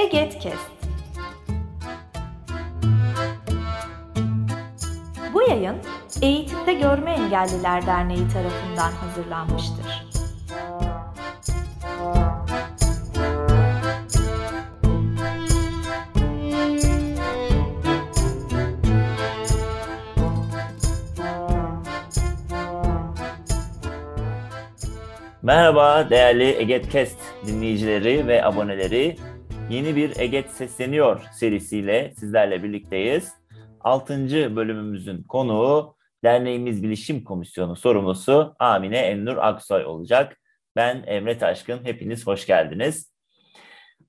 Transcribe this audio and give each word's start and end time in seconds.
Egetkest. 0.00 0.70
Bu 5.34 5.42
yayın 5.42 5.76
Eğitimde 6.22 6.74
Görme 6.74 7.10
Engelliler 7.10 7.86
Derneği 7.86 8.28
tarafından 8.28 8.92
hazırlanmıştır. 8.92 10.06
Merhaba 25.42 26.10
değerli 26.10 26.44
Egetkest 26.44 27.18
dinleyicileri 27.46 28.26
ve 28.26 28.44
aboneleri. 28.44 29.16
Yeni 29.70 29.96
bir 29.96 30.18
Eget 30.18 30.50
Sesleniyor 30.50 31.22
serisiyle 31.32 32.12
sizlerle 32.16 32.62
birlikteyiz. 32.62 33.32
6. 33.80 34.56
bölümümüzün 34.56 35.22
konuğu 35.22 35.96
derneğimiz 36.24 36.82
Bilişim 36.82 37.24
Komisyonu 37.24 37.76
sorumlusu 37.76 38.54
Amine 38.58 38.98
Ennur 38.98 39.36
Aksoy 39.36 39.84
olacak. 39.84 40.40
Ben 40.76 41.04
Emre 41.06 41.38
Taşkın, 41.38 41.84
hepiniz 41.84 42.26
hoş 42.26 42.46
geldiniz. 42.46 43.12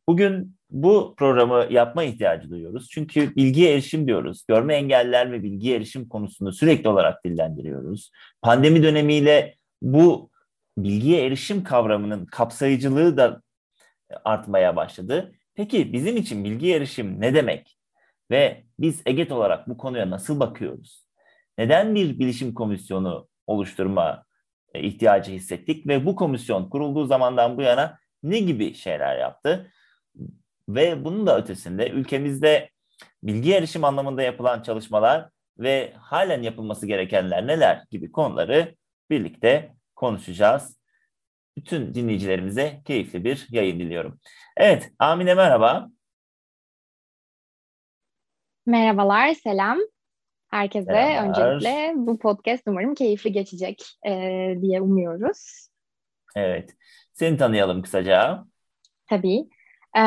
Bugün 0.07 0.55
bu 0.69 1.15
programı 1.17 1.67
yapma 1.69 2.03
ihtiyacı 2.03 2.49
duyuyoruz. 2.49 2.89
Çünkü 2.89 3.35
bilgiye 3.35 3.73
erişim 3.73 4.07
diyoruz. 4.07 4.45
Görme 4.47 4.75
engeller 4.75 5.31
ve 5.31 5.43
bilgiye 5.43 5.77
erişim 5.77 6.09
konusunu 6.09 6.53
sürekli 6.53 6.89
olarak 6.89 7.25
dillendiriyoruz. 7.25 8.11
Pandemi 8.41 8.83
dönemiyle 8.83 9.55
bu 9.81 10.29
bilgiye 10.77 11.25
erişim 11.25 11.63
kavramının 11.63 12.25
kapsayıcılığı 12.25 13.17
da 13.17 13.41
artmaya 14.25 14.75
başladı. 14.75 15.31
Peki 15.61 15.93
bizim 15.93 16.17
için 16.17 16.43
bilgi 16.43 16.73
erişim 16.73 17.21
ne 17.21 17.33
demek? 17.33 17.77
Ve 18.31 18.63
biz 18.79 19.01
EGET 19.05 19.31
olarak 19.31 19.69
bu 19.69 19.77
konuya 19.77 20.09
nasıl 20.09 20.39
bakıyoruz? 20.39 21.05
Neden 21.57 21.95
bir 21.95 22.19
bilişim 22.19 22.53
komisyonu 22.53 23.27
oluşturma 23.47 24.23
e, 24.73 24.83
ihtiyacı 24.83 25.31
hissettik 25.31 25.87
ve 25.87 26.05
bu 26.05 26.15
komisyon 26.15 26.69
kurulduğu 26.69 27.05
zamandan 27.05 27.57
bu 27.57 27.61
yana 27.61 27.97
ne 28.23 28.39
gibi 28.39 28.73
şeyler 28.73 29.17
yaptı? 29.17 29.71
Ve 30.69 31.05
bunun 31.05 31.27
da 31.27 31.37
ötesinde 31.37 31.89
ülkemizde 31.89 32.69
bilgi 33.23 33.53
erişim 33.53 33.83
anlamında 33.83 34.21
yapılan 34.21 34.61
çalışmalar 34.61 35.29
ve 35.57 35.93
halen 35.97 36.41
yapılması 36.41 36.87
gerekenler 36.87 37.47
neler 37.47 37.83
gibi 37.91 38.11
konuları 38.11 38.75
birlikte 39.09 39.75
konuşacağız. 39.95 40.80
Bütün 41.57 41.93
dinleyicilerimize 41.93 42.81
keyifli 42.85 43.23
bir 43.23 43.47
yayın 43.49 43.79
diliyorum. 43.79 44.19
Evet, 44.57 44.91
Amine 44.99 45.33
merhaba. 45.33 45.89
Merhabalar, 48.65 49.33
selam. 49.33 49.79
Herkese 50.49 50.91
Merhabalar. 50.91 51.53
öncelikle 51.53 51.93
bu 51.95 52.19
podcast 52.19 52.63
umarım 52.67 52.95
keyifli 52.95 53.31
geçecek 53.31 53.83
e, 54.07 54.11
diye 54.61 54.81
umuyoruz. 54.81 55.67
Evet, 56.35 56.75
seni 57.13 57.37
tanıyalım 57.37 57.81
kısaca. 57.81 58.45
Tabii. 59.09 59.49
E, 59.95 60.01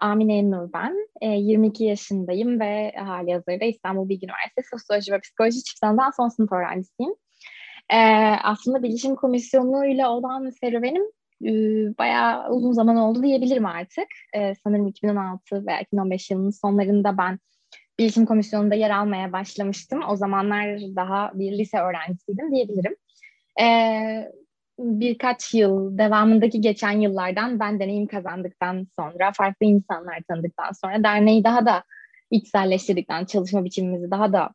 Amine 0.00 0.50
Nur 0.50 0.72
ben. 0.72 1.08
E, 1.20 1.26
22 1.28 1.84
yaşındayım 1.84 2.60
ve 2.60 2.92
hali 2.96 3.32
hazırda 3.32 3.64
İstanbul 3.64 4.08
Bilgi 4.08 4.26
Üniversitesi 4.26 4.68
Sosyoloji 4.68 5.12
ve 5.12 5.20
Psikoloji 5.20 5.64
çift 5.64 5.80
son 6.16 6.28
sınıf 6.28 6.52
öğrencisiyim. 6.52 7.14
E, 7.90 7.98
aslında 8.42 8.82
bilişim 8.82 9.16
komisyonuyla 9.16 10.10
olan 10.10 10.50
serüvenim 10.50 11.02
e, 11.44 11.50
bayağı 11.98 12.50
uzun 12.50 12.72
zaman 12.72 12.96
oldu 12.96 13.22
diyebilirim 13.22 13.66
artık. 13.66 14.06
E, 14.34 14.54
sanırım 14.54 14.86
2016 14.86 15.66
veya 15.66 15.80
2015 15.80 16.30
yılının 16.30 16.50
sonlarında 16.50 17.18
ben 17.18 17.38
bilişim 17.98 18.26
komisyonunda 18.26 18.74
yer 18.74 18.90
almaya 18.90 19.32
başlamıştım. 19.32 20.00
O 20.08 20.16
zamanlar 20.16 20.80
daha 20.80 21.30
bir 21.34 21.58
lise 21.58 21.78
öğrencisiydim 21.78 22.50
diyebilirim. 22.50 22.96
E, 23.60 23.66
birkaç 24.78 25.54
yıl 25.54 25.98
devamındaki 25.98 26.60
geçen 26.60 27.00
yıllardan 27.00 27.60
ben 27.60 27.80
deneyim 27.80 28.06
kazandıktan 28.06 28.86
sonra 28.98 29.32
farklı 29.32 29.66
insanlar 29.66 30.22
tanıdıktan 30.28 30.72
sonra 30.72 31.04
derneği 31.04 31.44
daha 31.44 31.66
da 31.66 31.84
içselleştirdikten 32.30 33.24
çalışma 33.24 33.64
biçimimizi 33.64 34.10
daha 34.10 34.32
da 34.32 34.50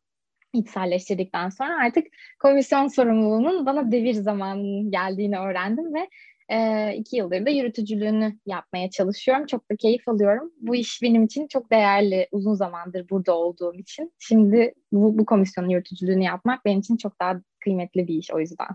içselleştirdikten 0.54 1.48
sonra 1.48 1.84
artık 1.84 2.06
komisyon 2.38 2.88
sorumluluğunun 2.88 3.66
bana 3.66 3.92
devir 3.92 4.14
zamanı 4.14 4.90
geldiğini 4.90 5.38
öğrendim 5.38 5.94
ve 5.94 6.08
e, 6.48 6.92
iki 6.96 7.16
yıldır 7.16 7.46
da 7.46 7.50
yürütücülüğünü 7.50 8.38
yapmaya 8.46 8.90
çalışıyorum. 8.90 9.46
Çok 9.46 9.70
da 9.70 9.76
keyif 9.76 10.08
alıyorum. 10.08 10.52
Bu 10.60 10.76
iş 10.76 11.02
benim 11.02 11.24
için 11.24 11.46
çok 11.46 11.70
değerli 11.70 12.28
uzun 12.32 12.54
zamandır 12.54 13.08
burada 13.08 13.34
olduğum 13.36 13.74
için. 13.74 14.14
Şimdi 14.18 14.74
bu, 14.92 15.18
bu 15.18 15.26
komisyonun 15.26 15.68
yürütücülüğünü 15.68 16.24
yapmak 16.24 16.64
benim 16.64 16.80
için 16.80 16.96
çok 16.96 17.20
daha 17.20 17.40
kıymetli 17.60 18.08
bir 18.08 18.14
iş 18.14 18.30
o 18.30 18.40
yüzden. 18.40 18.68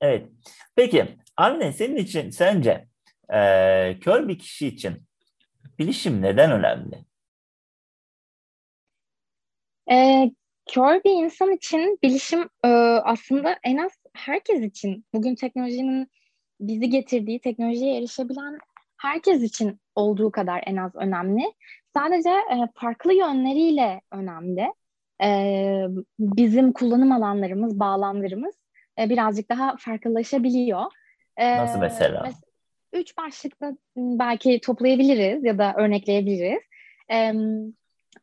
Evet. 0.00 0.26
Peki 0.76 1.06
Anne 1.36 1.72
senin 1.72 1.96
için 1.96 2.30
sence 2.30 2.88
e, 3.32 3.38
kör 4.00 4.28
bir 4.28 4.38
kişi 4.38 4.66
için 4.66 5.02
bilişim 5.78 6.22
neden 6.22 6.52
önemli? 6.52 7.04
E, 9.90 10.30
kör 10.66 11.04
bir 11.04 11.24
insan 11.24 11.52
için 11.52 11.98
bilişim 12.02 12.48
e, 12.64 12.68
aslında 13.04 13.58
en 13.64 13.76
az 13.76 13.92
herkes 14.14 14.60
için 14.60 15.04
bugün 15.14 15.34
teknolojinin 15.34 16.08
bizi 16.60 16.90
getirdiği 16.90 17.40
teknolojiye 17.40 17.98
erişebilen 17.98 18.58
herkes 18.96 19.42
için 19.42 19.80
olduğu 19.94 20.30
kadar 20.30 20.62
en 20.66 20.76
az 20.76 20.94
önemli. 20.94 21.42
Sadece 21.94 22.30
e, 22.30 22.56
farklı 22.74 23.14
yönleriyle 23.14 24.00
önemli. 24.12 24.72
E, 25.22 25.28
bizim 26.18 26.72
kullanım 26.72 27.12
alanlarımız, 27.12 27.80
bağlamlarımız 27.80 28.54
e, 28.98 29.10
birazcık 29.10 29.50
daha 29.50 29.76
farklılaşabiliyor. 29.76 30.84
E, 31.36 31.56
Nasıl 31.56 31.78
mesela? 31.78 32.20
Mes- 32.20 32.44
üç 32.92 33.16
başlıkta 33.16 33.72
belki 33.96 34.60
toplayabiliriz 34.60 35.44
ya 35.44 35.58
da 35.58 35.74
örnekleyebiliriz. 35.76 36.62
E, 37.10 37.32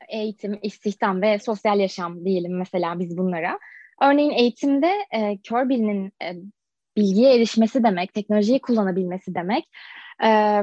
eğitim, 0.09 0.59
istihdam 0.61 1.21
ve 1.21 1.39
sosyal 1.39 1.79
yaşam 1.79 2.25
diyelim 2.25 2.57
mesela 2.57 2.99
biz 2.99 3.17
bunlara. 3.17 3.59
Örneğin 4.01 4.31
eğitimde 4.31 4.91
e, 5.11 5.37
kör 5.37 5.69
birinin 5.69 6.11
e, 6.23 6.33
bilgiye 6.97 7.35
erişmesi 7.35 7.83
demek, 7.83 8.13
teknolojiyi 8.13 8.61
kullanabilmesi 8.61 9.35
demek. 9.35 9.69
E, 10.23 10.61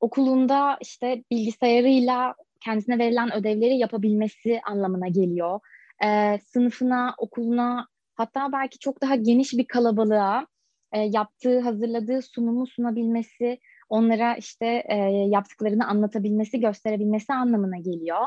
okulunda 0.00 0.78
işte 0.80 1.24
bilgisayarıyla 1.30 2.34
kendisine 2.64 2.98
verilen 2.98 3.34
ödevleri 3.34 3.78
yapabilmesi 3.78 4.60
anlamına 4.66 5.08
geliyor. 5.08 5.60
E, 6.04 6.38
sınıfına, 6.38 7.14
okuluna 7.18 7.88
hatta 8.14 8.52
belki 8.52 8.78
çok 8.78 9.02
daha 9.02 9.14
geniş 9.14 9.52
bir 9.52 9.66
kalabalığa 9.66 10.46
e, 10.92 11.00
yaptığı, 11.00 11.60
hazırladığı 11.60 12.22
sunumu 12.22 12.66
sunabilmesi, 12.66 13.58
onlara 13.88 14.36
işte 14.36 14.84
e, 14.88 14.96
yaptıklarını 15.30 15.86
anlatabilmesi, 15.88 16.60
gösterebilmesi 16.60 17.32
anlamına 17.32 17.76
geliyor 17.76 18.26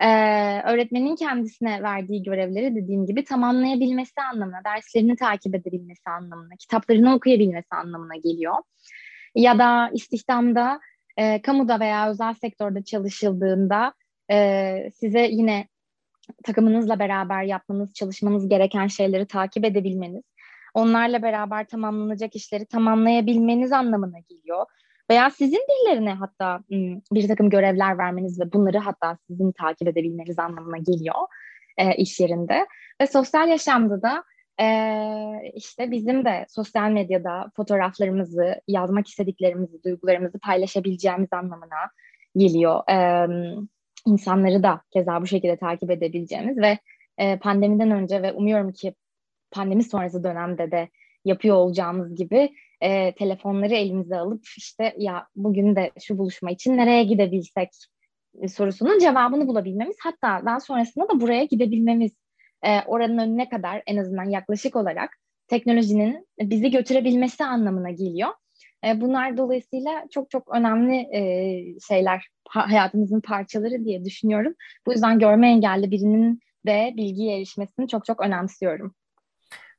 e, 0.00 0.08
öğretmenin 0.60 1.16
kendisine 1.16 1.82
verdiği 1.82 2.22
görevleri 2.22 2.74
dediğim 2.74 3.06
gibi 3.06 3.24
tamamlayabilmesi 3.24 4.20
anlamına, 4.32 4.64
derslerini 4.64 5.16
takip 5.16 5.54
edebilmesi 5.54 6.10
anlamına, 6.10 6.56
kitaplarını 6.58 7.14
okuyabilmesi 7.14 7.68
anlamına 7.70 8.16
geliyor. 8.16 8.54
Ya 9.34 9.58
da 9.58 9.90
istihdamda, 9.92 10.80
e, 11.16 11.42
kamuda 11.42 11.80
veya 11.80 12.10
özel 12.10 12.34
sektörde 12.34 12.84
çalışıldığında 12.84 13.92
e, 14.30 14.90
size 14.94 15.20
yine 15.20 15.68
takımınızla 16.44 16.98
beraber 16.98 17.42
yapmanız, 17.42 17.94
çalışmanız 17.94 18.48
gereken 18.48 18.86
şeyleri 18.86 19.26
takip 19.26 19.64
edebilmeniz, 19.64 20.22
onlarla 20.74 21.22
beraber 21.22 21.66
tamamlanacak 21.66 22.36
işleri 22.36 22.66
tamamlayabilmeniz 22.66 23.72
anlamına 23.72 24.18
geliyor. 24.18 24.66
Veya 25.10 25.30
sizin 25.30 25.60
birilerine 25.68 26.12
hatta 26.12 26.60
bir 27.12 27.28
takım 27.28 27.50
görevler 27.50 27.98
vermeniz 27.98 28.40
ve 28.40 28.52
bunları 28.52 28.78
hatta 28.78 29.18
sizin 29.26 29.52
takip 29.52 29.88
edebilmeniz 29.88 30.38
anlamına 30.38 30.78
geliyor 30.78 31.14
e, 31.78 31.94
iş 31.94 32.20
yerinde. 32.20 32.66
Ve 33.00 33.06
sosyal 33.06 33.48
yaşamda 33.48 34.02
da 34.02 34.24
e, 34.60 34.66
işte 35.54 35.90
bizim 35.90 36.24
de 36.24 36.46
sosyal 36.48 36.90
medyada 36.90 37.50
fotoğraflarımızı, 37.56 38.60
yazmak 38.68 39.08
istediklerimizi, 39.08 39.82
duygularımızı 39.84 40.38
paylaşabileceğimiz 40.38 41.32
anlamına 41.32 41.90
geliyor. 42.36 42.90
E, 42.90 43.28
insanları 44.06 44.62
da 44.62 44.80
keza 44.90 45.22
bu 45.22 45.26
şekilde 45.26 45.56
takip 45.56 45.90
edebileceğimiz 45.90 46.58
ve 46.58 46.78
e, 47.18 47.38
pandemiden 47.38 47.90
önce 47.90 48.22
ve 48.22 48.32
umuyorum 48.32 48.72
ki 48.72 48.94
pandemi 49.50 49.84
sonrası 49.84 50.24
dönemde 50.24 50.70
de 50.70 50.88
yapıyor 51.24 51.56
olacağımız 51.56 52.14
gibi 52.14 52.50
e, 52.80 53.14
telefonları 53.14 53.74
elimize 53.74 54.16
alıp 54.16 54.44
işte 54.56 54.94
ya 54.98 55.26
bugün 55.36 55.76
de 55.76 55.90
şu 56.00 56.18
buluşma 56.18 56.50
için 56.50 56.76
nereye 56.76 57.04
gidebilsek 57.04 57.68
e, 58.42 58.48
sorusunun 58.48 58.98
cevabını 58.98 59.48
bulabilmemiz 59.48 59.96
hatta 60.02 60.46
daha 60.46 60.60
sonrasında 60.60 61.08
da 61.08 61.20
buraya 61.20 61.44
gidebilmemiz 61.44 62.12
e, 62.62 62.80
oranın 62.86 63.18
önüne 63.18 63.48
kadar 63.48 63.82
en 63.86 63.96
azından 63.96 64.30
yaklaşık 64.30 64.76
olarak 64.76 65.10
teknolojinin 65.48 66.26
bizi 66.40 66.70
götürebilmesi 66.70 67.44
anlamına 67.44 67.90
geliyor. 67.90 68.30
E, 68.86 69.00
bunlar 69.00 69.36
dolayısıyla 69.36 70.04
çok 70.10 70.30
çok 70.30 70.54
önemli 70.54 70.96
e, 70.96 71.20
şeyler 71.88 72.28
hayatımızın 72.48 73.20
parçaları 73.20 73.84
diye 73.84 74.04
düşünüyorum. 74.04 74.54
Bu 74.86 74.92
yüzden 74.92 75.18
görme 75.18 75.48
engelli 75.48 75.90
birinin 75.90 76.40
de 76.66 76.92
bilgiye 76.96 77.36
erişmesini 77.36 77.88
çok 77.88 78.04
çok 78.04 78.20
önemsiyorum. 78.20 78.94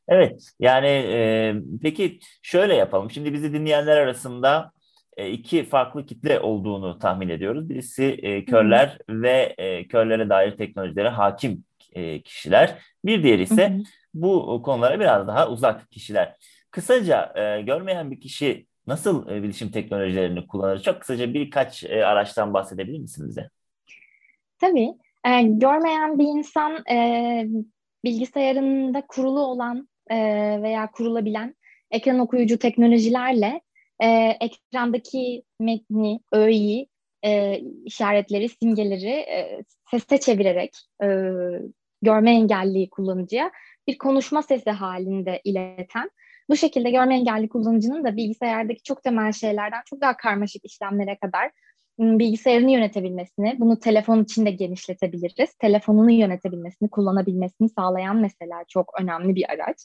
Evet, 0.09 0.49
yani 0.59 0.87
e, 0.87 1.55
peki 1.81 2.19
şöyle 2.41 2.75
yapalım. 2.75 3.11
Şimdi 3.11 3.33
bizi 3.33 3.53
dinleyenler 3.53 3.97
arasında 3.97 4.71
e, 5.17 5.29
iki 5.29 5.63
farklı 5.63 6.05
kitle 6.05 6.39
olduğunu 6.39 6.99
tahmin 6.99 7.29
ediyoruz. 7.29 7.69
Birisi 7.69 8.03
e, 8.03 8.45
körler 8.45 8.97
hı 9.09 9.21
ve 9.21 9.55
e, 9.57 9.87
körlere 9.87 10.29
dair 10.29 10.57
teknolojilere 10.57 11.09
hakim 11.09 11.63
e, 11.93 12.21
kişiler. 12.21 12.77
Bir 13.05 13.23
diğeri 13.23 13.41
ise 13.41 13.69
hı 13.69 13.83
bu 14.13 14.61
konulara 14.61 14.99
biraz 14.99 15.27
daha 15.27 15.49
uzak 15.49 15.91
kişiler. 15.91 16.35
Kısaca 16.71 17.33
e, 17.35 17.61
görmeyen 17.61 18.11
bir 18.11 18.21
kişi 18.21 18.65
nasıl 18.87 19.29
e, 19.29 19.43
bilişim 19.43 19.71
teknolojilerini 19.71 20.47
kullanır? 20.47 20.81
Çok 20.81 20.99
kısaca 20.99 21.33
birkaç 21.33 21.83
e, 21.83 22.05
araçtan 22.05 22.53
bahsedebilir 22.53 22.99
misiniz 22.99 23.29
bize? 23.29 23.49
Tabii. 24.59 24.89
E, 25.25 25.41
görmeyen 25.41 26.19
bir 26.19 26.23
insan 26.23 26.83
e, 26.91 27.47
bilgisayarında 28.03 29.03
kurulu 29.07 29.39
olan 29.39 29.88
e, 30.11 30.17
veya 30.61 30.91
kurulabilen 30.91 31.55
ekran 31.91 32.19
okuyucu 32.19 32.57
teknolojilerle 32.59 33.61
e, 34.03 34.07
ekrandaki 34.41 35.43
metni, 35.59 36.19
öğeyi, 36.31 36.87
e, 37.25 37.61
işaretleri, 37.85 38.49
simgeleri 38.49 39.09
e, 39.09 39.63
sese 39.91 40.19
çevirerek 40.19 40.77
e, 41.03 41.07
görme 42.01 42.31
engelli 42.31 42.89
kullanıcıya 42.89 43.51
bir 43.87 43.97
konuşma 43.97 44.41
sesi 44.41 44.71
halinde 44.71 45.41
ileten, 45.43 46.11
bu 46.49 46.55
şekilde 46.55 46.91
görme 46.91 47.15
engelli 47.15 47.49
kullanıcının 47.49 48.03
da 48.03 48.17
bilgisayardaki 48.17 48.83
çok 48.83 49.03
temel 49.03 49.31
şeylerden 49.31 49.81
çok 49.85 50.01
daha 50.01 50.17
karmaşık 50.17 50.65
işlemlere 50.65 51.17
kadar 51.17 51.51
bilgisayarını 51.99 52.71
yönetebilmesini, 52.71 53.55
bunu 53.59 53.79
telefon 53.79 54.23
için 54.23 54.45
de 54.45 54.51
genişletebiliriz. 54.51 55.53
Telefonunu 55.53 56.11
yönetebilmesini, 56.11 56.89
kullanabilmesini 56.89 57.69
sağlayan 57.69 58.17
mesela 58.17 58.63
çok 58.67 59.01
önemli 59.01 59.35
bir 59.35 59.49
araç. 59.49 59.77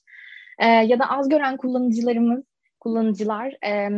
E, 0.58 0.66
ya 0.66 0.99
da 0.99 1.11
az 1.11 1.28
gören 1.28 1.56
kullanıcılarımız, 1.56 2.44
kullanıcılar 2.81 3.56
e, 3.66 3.88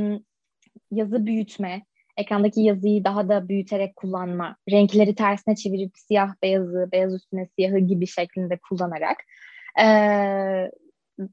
yazı 0.90 1.26
büyütme, 1.26 1.82
ekrandaki 2.16 2.60
yazıyı 2.60 3.04
daha 3.04 3.28
da 3.28 3.48
büyüterek 3.48 3.96
kullanma, 3.96 4.56
renkleri 4.70 5.14
tersine 5.14 5.56
çevirip 5.56 5.92
siyah 5.94 6.34
beyazı, 6.42 6.88
beyaz 6.92 7.14
üstüne 7.14 7.48
siyahı 7.58 7.78
gibi 7.78 8.06
şeklinde 8.06 8.58
kullanarak 8.68 9.16
e, 9.80 9.86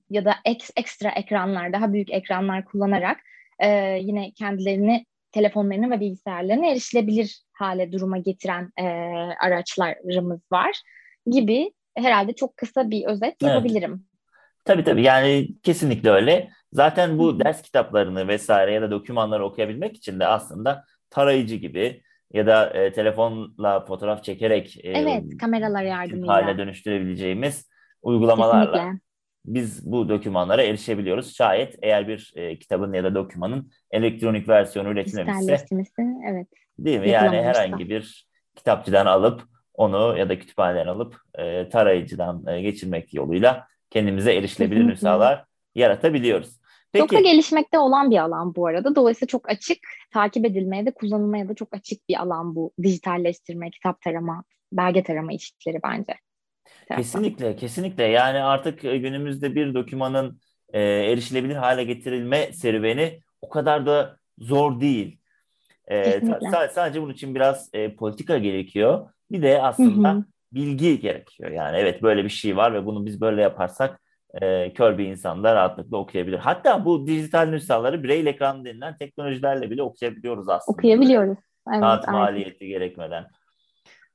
ya 0.09 0.25
da 0.25 0.35
ek, 0.45 0.65
ekstra 0.75 1.09
ekranlar, 1.09 1.73
daha 1.73 1.93
büyük 1.93 2.11
ekranlar 2.11 2.65
kullanarak 2.65 3.19
e, 3.59 3.97
yine 4.01 4.31
kendilerini 4.31 5.05
telefonlarını 5.33 5.91
ve 5.91 5.99
bilgisayarlarını 5.99 6.65
erişilebilir 6.65 7.41
hale 7.53 7.91
duruma 7.91 8.17
getiren 8.17 8.71
e, 8.77 8.83
araçlarımız 9.45 10.39
var 10.51 10.81
gibi 11.25 11.71
herhalde 11.95 12.33
çok 12.33 12.57
kısa 12.57 12.89
bir 12.89 13.05
özet 13.05 13.35
evet. 13.41 13.41
yapabilirim. 13.41 14.05
Tabii 14.65 14.83
tabii 14.83 15.03
yani 15.03 15.47
kesinlikle 15.63 16.09
öyle. 16.09 16.49
Zaten 16.73 17.17
bu 17.17 17.39
ders 17.39 17.61
kitaplarını 17.61 18.27
vesaire 18.27 18.73
ya 18.73 18.81
da 18.81 18.91
dokümanları 18.91 19.45
okuyabilmek 19.45 19.97
için 19.97 20.19
de 20.19 20.27
aslında 20.27 20.85
tarayıcı 21.09 21.55
gibi 21.55 22.01
ya 22.33 22.47
da 22.47 22.69
e, 22.69 22.91
telefonla 22.91 23.85
fotoğraf 23.85 24.23
çekerek 24.23 24.85
e, 24.85 24.91
evet 24.91 25.23
kameralar 25.41 25.83
yardımıyla 25.83 26.33
hale 26.33 26.57
dönüştürebileceğimiz 26.57 27.69
uygulamalarla 28.01 28.73
Kesinlikle. 28.73 29.02
Biz 29.45 29.91
bu 29.91 30.09
dokümanlara 30.09 30.63
erişebiliyoruz. 30.63 31.35
Şayet 31.35 31.75
eğer 31.81 32.07
bir 32.07 32.33
e, 32.35 32.59
kitabın 32.59 32.93
ya 32.93 33.03
da 33.03 33.15
dokümanın 33.15 33.71
elektronik 33.91 34.49
versiyonu 34.49 34.89
üretilmemişse 34.89 35.65
evet. 36.29 36.47
Değil 36.79 36.99
mi? 36.99 37.09
Yani 37.09 37.41
herhangi 37.41 37.89
bir 37.89 38.27
kitapçıdan 38.55 39.05
alıp 39.05 39.43
onu 39.73 40.17
ya 40.17 40.29
da 40.29 40.39
kütüphaneden 40.39 40.87
alıp 40.87 41.17
e, 41.35 41.69
tarayıcıdan 41.69 42.47
e, 42.47 42.61
geçirmek 42.61 43.13
yoluyla 43.13 43.67
kendimize 43.89 44.35
erişilebilir 44.35 44.87
nüshalar 44.87 45.45
yaratabiliyoruz. 45.75 46.63
Peki. 46.91 47.07
Çok 47.07 47.13
da 47.13 47.19
gelişmekte 47.19 47.79
olan 47.79 48.11
bir 48.11 48.17
alan 48.17 48.55
bu 48.55 48.67
arada. 48.67 48.95
Dolayısıyla 48.95 49.27
çok 49.27 49.49
açık, 49.49 49.77
takip 50.13 50.45
edilmeye 50.45 50.85
de 50.85 50.91
kullanılmaya 50.91 51.49
da 51.49 51.55
çok 51.55 51.75
açık 51.75 52.09
bir 52.09 52.21
alan 52.21 52.55
bu 52.55 52.71
dijitalleştirme, 52.83 53.71
kitap 53.71 54.01
tarama, 54.01 54.43
belge 54.71 55.03
tarama 55.03 55.33
işleri 55.33 55.79
bence. 55.83 56.13
Kesinlikle, 56.95 57.55
kesinlikle. 57.55 58.03
Yani 58.03 58.39
artık 58.39 58.85
e, 58.85 58.97
günümüzde 58.97 59.55
bir 59.55 59.73
dokümanın 59.73 60.39
e, 60.73 60.81
erişilebilir 60.81 61.55
hale 61.55 61.83
getirilme 61.83 62.53
serüveni 62.53 63.19
o 63.41 63.49
kadar 63.49 63.85
da 63.85 64.17
zor 64.37 64.79
değil. 64.79 65.19
E, 65.87 66.19
sa- 66.19 66.69
sadece 66.69 67.01
bunun 67.01 67.13
için 67.13 67.35
biraz 67.35 67.69
e, 67.73 67.95
politika 67.95 68.37
gerekiyor. 68.37 69.09
Bir 69.31 69.41
de 69.41 69.61
aslında 69.61 70.09
hı 70.13 70.17
hı. 70.17 70.25
bilgi 70.51 70.99
gerekiyor. 70.99 71.51
Yani 71.51 71.77
evet 71.77 72.03
böyle 72.03 72.23
bir 72.23 72.29
şey 72.29 72.57
var 72.57 72.73
ve 72.73 72.85
bunu 72.85 73.05
biz 73.05 73.21
böyle 73.21 73.41
yaparsak 73.41 74.01
e, 74.41 74.73
kör 74.73 74.97
bir 74.97 75.05
insan 75.05 75.43
da 75.43 75.55
rahatlıkla 75.55 75.97
okuyabilir. 75.97 76.37
Hatta 76.37 76.85
bu 76.85 77.07
dijital 77.07 77.45
nüshaları 77.45 78.03
braille 78.03 78.29
ekran 78.29 78.65
denilen 78.65 78.97
teknolojilerle 78.97 79.69
bile 79.69 79.83
okuyabiliyoruz 79.83 80.49
aslında. 80.49 80.77
Okuyabiliyoruz. 80.77 81.37
Evet, 81.67 81.81
Kağıt 81.81 82.07
maliyeti 82.07 82.67
gerekmeden. 82.67 83.25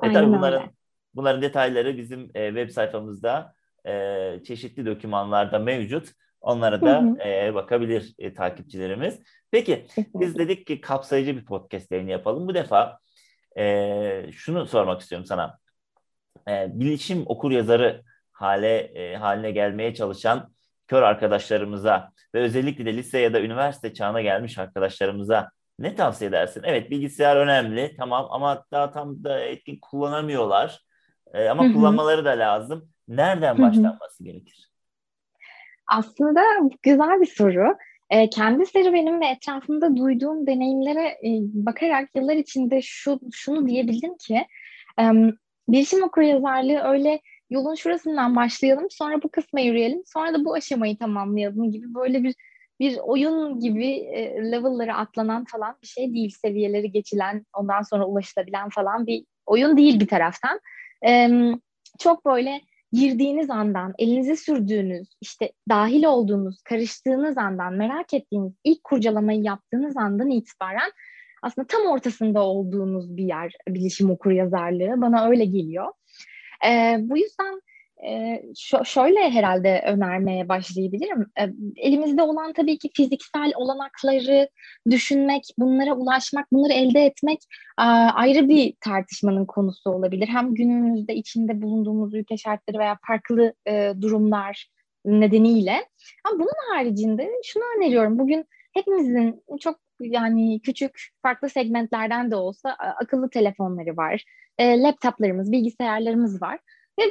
E 0.03 0.13
tabii 0.13 0.27
bunların 0.27 0.61
öyle. 0.61 0.78
Bunların 1.15 1.43
detayları 1.43 1.97
bizim 1.97 2.31
e, 2.35 2.49
web 2.49 2.71
sayfamızda 2.71 3.55
e, 3.87 4.41
çeşitli 4.45 4.87
dokümanlarda 4.87 5.59
mevcut. 5.59 6.09
Onlara 6.41 6.81
da 6.81 7.03
hı 7.03 7.07
hı. 7.07 7.29
E, 7.29 7.55
bakabilir 7.55 8.15
e, 8.19 8.35
takipçilerimiz. 8.35 9.21
Peki 9.51 9.87
biz 10.15 10.39
dedik 10.39 10.67
ki 10.67 10.81
kapsayıcı 10.81 11.37
bir 11.37 11.45
podcast 11.45 11.93
yayını 11.93 12.11
yapalım. 12.11 12.49
Bu 12.49 12.55
defa 12.55 12.99
e, 13.59 14.33
şunu 14.33 14.67
sormak 14.67 15.01
istiyorum 15.01 15.27
sana. 15.27 15.59
E, 16.49 16.67
bilişim 16.81 17.23
okur 17.27 17.51
yazarı 17.51 18.03
hale 18.33 18.79
e, 18.79 19.17
haline 19.17 19.51
gelmeye 19.51 19.95
çalışan 19.95 20.53
kör 20.87 21.03
arkadaşlarımıza 21.03 22.13
ve 22.35 22.41
özellikle 22.41 22.87
de 22.87 22.97
lise 22.97 23.19
ya 23.19 23.33
da 23.33 23.41
üniversite 23.41 23.95
çağına 23.95 24.21
gelmiş 24.21 24.59
arkadaşlarımıza 24.59 25.51
ne 25.79 25.95
tavsiye 25.95 26.29
edersin? 26.29 26.63
Evet 26.65 26.91
bilgisayar 26.91 27.37
önemli 27.37 27.97
tamam 27.97 28.27
ama 28.31 28.65
daha 28.73 28.93
tam 28.93 29.25
da 29.25 29.41
etkin 29.41 29.79
kullanamıyorlar. 29.83 30.88
E, 31.35 31.49
ama 31.49 31.65
Hı-hı. 31.65 31.73
kullanmaları 31.73 32.25
da 32.25 32.31
lazım. 32.31 32.89
Nereden 33.09 33.55
Hı-hı. 33.55 33.63
başlanması 33.63 34.25
gerekir? 34.25 34.71
Aslında 35.87 36.43
güzel 36.83 37.21
bir 37.21 37.27
soru. 37.27 37.77
E, 38.11 38.31
kendi 38.31 38.67
serüvenim 38.67 39.21
ve 39.21 39.27
etrafımda 39.27 39.97
duyduğum 39.97 40.47
deneyimlere 40.47 41.09
e, 41.09 41.31
bakarak 41.43 42.09
yıllar 42.15 42.37
içinde 42.37 42.83
şu 42.83 43.21
şunu 43.33 43.69
diyebildim 43.69 44.17
ki 44.17 44.47
e, 45.01 45.03
bilişim 45.69 46.03
okuryazarlığı 46.03 46.79
öyle 46.79 47.21
yolun 47.51 47.75
şurasından 47.75 48.37
başlayalım, 48.37 48.87
sonra 48.91 49.23
bu 49.23 49.29
kısma 49.29 49.61
yürüyelim, 49.61 50.03
sonra 50.07 50.35
da 50.35 50.45
bu 50.45 50.55
aşamayı 50.55 50.99
tamamlayalım 50.99 51.73
gibi 51.73 51.95
böyle 51.95 52.23
bir 52.23 52.35
bir 52.81 52.99
oyun 53.03 53.61
gibi 53.61 53.87
e, 53.87 54.51
level'ları 54.53 54.95
atlanan 54.95 55.45
falan 55.45 55.77
bir 55.83 55.87
şey 55.87 56.15
değil. 56.15 56.35
Seviyeleri 56.43 56.93
geçilen, 56.93 57.47
ondan 57.55 57.83
sonra 57.83 58.07
ulaşılabilen 58.07 58.69
falan 58.69 59.07
bir 59.07 59.25
oyun 59.47 59.77
değil 59.77 60.01
bir 60.01 60.07
taraftan. 60.07 60.61
E, 61.07 61.31
çok 61.99 62.27
böyle 62.27 62.61
girdiğiniz 62.93 63.51
andan, 63.51 63.95
elinizi 63.99 64.37
sürdüğünüz, 64.37 65.09
işte 65.21 65.53
dahil 65.69 66.05
olduğunuz, 66.05 66.63
karıştığınız 66.63 67.39
andan, 67.39 67.75
merak 67.75 68.15
ettiğiniz, 68.15 68.53
ilk 68.65 68.85
kurcalamayı 68.85 69.43
yaptığınız 69.43 69.97
andan 69.97 70.31
itibaren 70.31 70.91
aslında 71.43 71.67
tam 71.67 71.87
ortasında 71.87 72.43
olduğunuz 72.43 73.17
bir 73.17 73.25
yer 73.25 73.53
bilişim 73.69 74.11
okur 74.11 74.31
yazarlığı. 74.31 75.01
Bana 75.01 75.29
öyle 75.29 75.45
geliyor. 75.45 75.93
E, 76.67 76.97
bu 77.01 77.19
yüzden 77.19 77.61
şöyle 78.85 79.31
herhalde 79.31 79.83
önermeye 79.87 80.49
başlayabilirim. 80.49 81.27
Elimizde 81.77 82.23
olan 82.23 82.53
tabii 82.53 82.79
ki 82.79 82.91
fiziksel 82.95 83.53
olanakları 83.57 84.49
düşünmek, 84.91 85.43
bunlara 85.59 85.95
ulaşmak, 85.95 86.53
bunları 86.53 86.73
elde 86.73 87.01
etmek 87.01 87.39
ayrı 88.15 88.49
bir 88.49 88.75
tartışmanın 88.81 89.47
konusu 89.47 89.91
olabilir. 89.91 90.29
Hem 90.29 90.55
günümüzde 90.55 91.15
içinde 91.15 91.63
bulunduğumuz 91.63 92.15
ülke 92.15 92.37
şartları 92.37 92.79
veya 92.79 92.99
farklı 93.07 93.55
durumlar 94.01 94.69
nedeniyle. 95.05 95.85
Ama 96.25 96.39
bunun 96.39 96.75
haricinde 96.75 97.31
şunu 97.45 97.63
öneriyorum. 97.77 98.19
Bugün 98.19 98.45
hepimizin 98.73 99.43
çok 99.61 99.79
yani 100.01 100.61
küçük 100.61 101.09
farklı 101.23 101.49
segmentlerden 101.49 102.31
de 102.31 102.37
olsa 102.37 102.77
akıllı 103.03 103.31
telefonları 103.31 103.97
var, 103.97 104.25
laptoplarımız, 104.61 105.53
bilgisayarlarımız 105.53 106.43
var. 106.43 106.59
Ve 106.99 107.03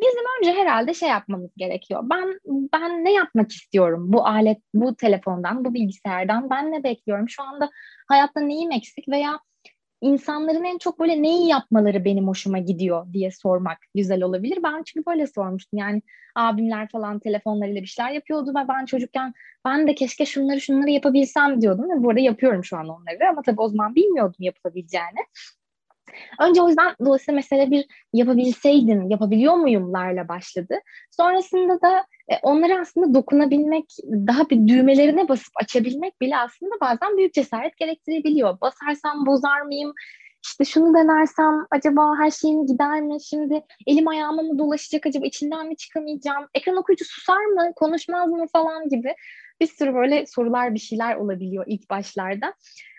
bizim 0.00 0.24
önce 0.38 0.60
herhalde 0.60 0.94
şey 0.94 1.08
yapmamız 1.08 1.50
gerekiyor. 1.56 2.00
Ben 2.04 2.40
ben 2.46 3.04
ne 3.04 3.12
yapmak 3.12 3.52
istiyorum 3.52 4.12
bu 4.12 4.26
alet, 4.26 4.58
bu 4.74 4.94
telefondan, 4.96 5.64
bu 5.64 5.74
bilgisayardan? 5.74 6.50
Ben 6.50 6.72
ne 6.72 6.84
bekliyorum? 6.84 7.28
Şu 7.28 7.42
anda 7.42 7.70
hayatta 8.08 8.40
neyim 8.40 8.72
eksik 8.72 9.08
veya 9.08 9.40
insanların 10.00 10.64
en 10.64 10.78
çok 10.78 11.00
böyle 11.00 11.22
neyi 11.22 11.48
yapmaları 11.48 12.04
benim 12.04 12.28
hoşuma 12.28 12.58
gidiyor 12.58 13.12
diye 13.12 13.30
sormak 13.30 13.78
güzel 13.94 14.22
olabilir. 14.22 14.58
Ben 14.62 14.82
çünkü 14.82 15.06
böyle 15.06 15.26
sormuştum. 15.26 15.78
Yani 15.78 16.02
abimler 16.34 16.88
falan 16.88 17.18
telefonlarıyla 17.18 17.82
bir 17.82 17.86
şeyler 17.86 18.10
yapıyordu 18.10 18.50
ve 18.50 18.68
ben 18.68 18.84
çocukken 18.84 19.32
ben 19.64 19.86
de 19.86 19.94
keşke 19.94 20.26
şunları 20.26 20.60
şunları 20.60 20.90
yapabilsem 20.90 21.60
diyordum. 21.60 21.90
Ve 21.90 22.02
bu 22.02 22.08
arada 22.08 22.20
yapıyorum 22.20 22.64
şu 22.64 22.76
an 22.76 22.88
onları 22.88 23.28
ama 23.30 23.42
tabii 23.42 23.60
o 23.60 23.68
zaman 23.68 23.94
bilmiyordum 23.94 24.36
yapılabileceğini. 24.38 25.20
Önce 26.40 26.62
o 26.62 26.68
yüzden 26.68 26.94
dolayısıyla 27.04 27.36
mesele 27.36 27.70
bir 27.70 27.86
yapabilseydim, 28.12 29.10
yapabiliyor 29.10 29.54
muyumlarla 29.54 30.28
başladı. 30.28 30.74
Sonrasında 31.10 31.80
da 31.80 32.04
e, 32.28 32.34
onlara 32.42 32.80
aslında 32.80 33.14
dokunabilmek, 33.14 33.84
daha 34.04 34.50
bir 34.50 34.68
düğmelerine 34.68 35.28
basıp 35.28 35.52
açabilmek 35.62 36.20
bile 36.20 36.36
aslında 36.36 36.74
bazen 36.80 37.16
büyük 37.16 37.34
cesaret 37.34 37.76
gerektirebiliyor. 37.76 38.60
Basarsam 38.60 39.26
bozar 39.26 39.60
mıyım? 39.60 39.92
İşte 40.44 40.64
şunu 40.64 40.94
denersem 40.94 41.66
acaba 41.70 42.18
her 42.18 42.30
şeyin 42.30 42.66
gider 42.66 43.00
mi? 43.00 43.16
Şimdi 43.22 43.62
elim 43.86 44.08
ayağıma 44.08 44.42
mı 44.42 44.58
dolaşacak 44.58 45.06
acaba 45.06 45.26
içinden 45.26 45.66
mi 45.68 45.76
çıkamayacağım? 45.76 46.46
Ekran 46.54 46.76
okuyucu 46.76 47.04
susar 47.04 47.44
mı? 47.44 47.72
Konuşmaz 47.76 48.28
mı 48.28 48.46
falan 48.52 48.88
gibi 48.88 49.14
bir 49.60 49.66
sürü 49.66 49.94
böyle 49.94 50.26
sorular 50.26 50.74
bir 50.74 50.78
şeyler 50.78 51.16
olabiliyor 51.16 51.64
ilk 51.68 51.90
başlarda. 51.90 52.54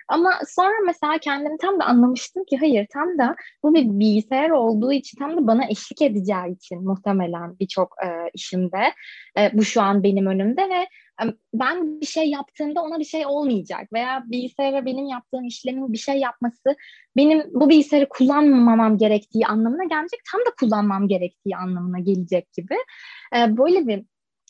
Ama 0.08 0.32
sonra 0.48 0.74
mesela 0.86 1.18
kendimi 1.18 1.58
tam 1.58 1.80
da 1.80 1.86
anlamıştım 1.86 2.46
ki 2.46 2.58
hayır 2.58 2.88
tam 2.94 3.18
da 3.18 3.36
bu 3.64 3.74
bir 3.74 4.00
bilgisayar 4.00 4.50
olduğu 4.50 4.94
için 4.94 5.18
tam 5.18 5.38
da 5.38 5.48
bana 5.48 5.66
eşlik 5.70 6.02
edeceği 6.02 6.56
için 6.56 6.84
muhtemelen 6.84 7.60
birçok 7.60 7.96
e, 8.06 8.08
işimde 8.34 8.94
e, 9.38 9.52
bu 9.54 9.64
şu 9.64 9.82
an 9.82 10.04
benim 10.04 10.26
önümde 10.26 10.70
ve 10.70 10.88
e, 11.24 11.34
ben 11.54 12.02
bir 12.02 12.06
şey 12.06 12.30
yaptığımda 12.30 12.82
ona 12.82 13.00
bir 13.00 13.06
şey 13.06 13.26
olmayacak 13.26 13.94
veya 13.94 14.24
bilgisayara 14.26 14.86
benim 14.86 15.06
yaptığım 15.06 15.46
işlemin 15.46 15.94
bir 15.94 15.98
şey 15.98 16.16
yapması 16.20 16.76
benim 17.18 17.44
bu 17.54 17.70
bilgisayarı 17.70 18.10
kullanmamam 18.10 18.98
gerektiği 18.98 19.46
anlamına 19.48 19.84
gelecek 19.84 20.20
tam 20.32 20.42
da 20.42 20.50
kullanmam 20.60 21.08
gerektiği 21.08 21.58
anlamına 21.58 22.00
gelecek 22.00 22.54
gibi. 22.54 22.76
E, 23.36 23.58
böyle 23.58 23.88
bir 23.88 24.04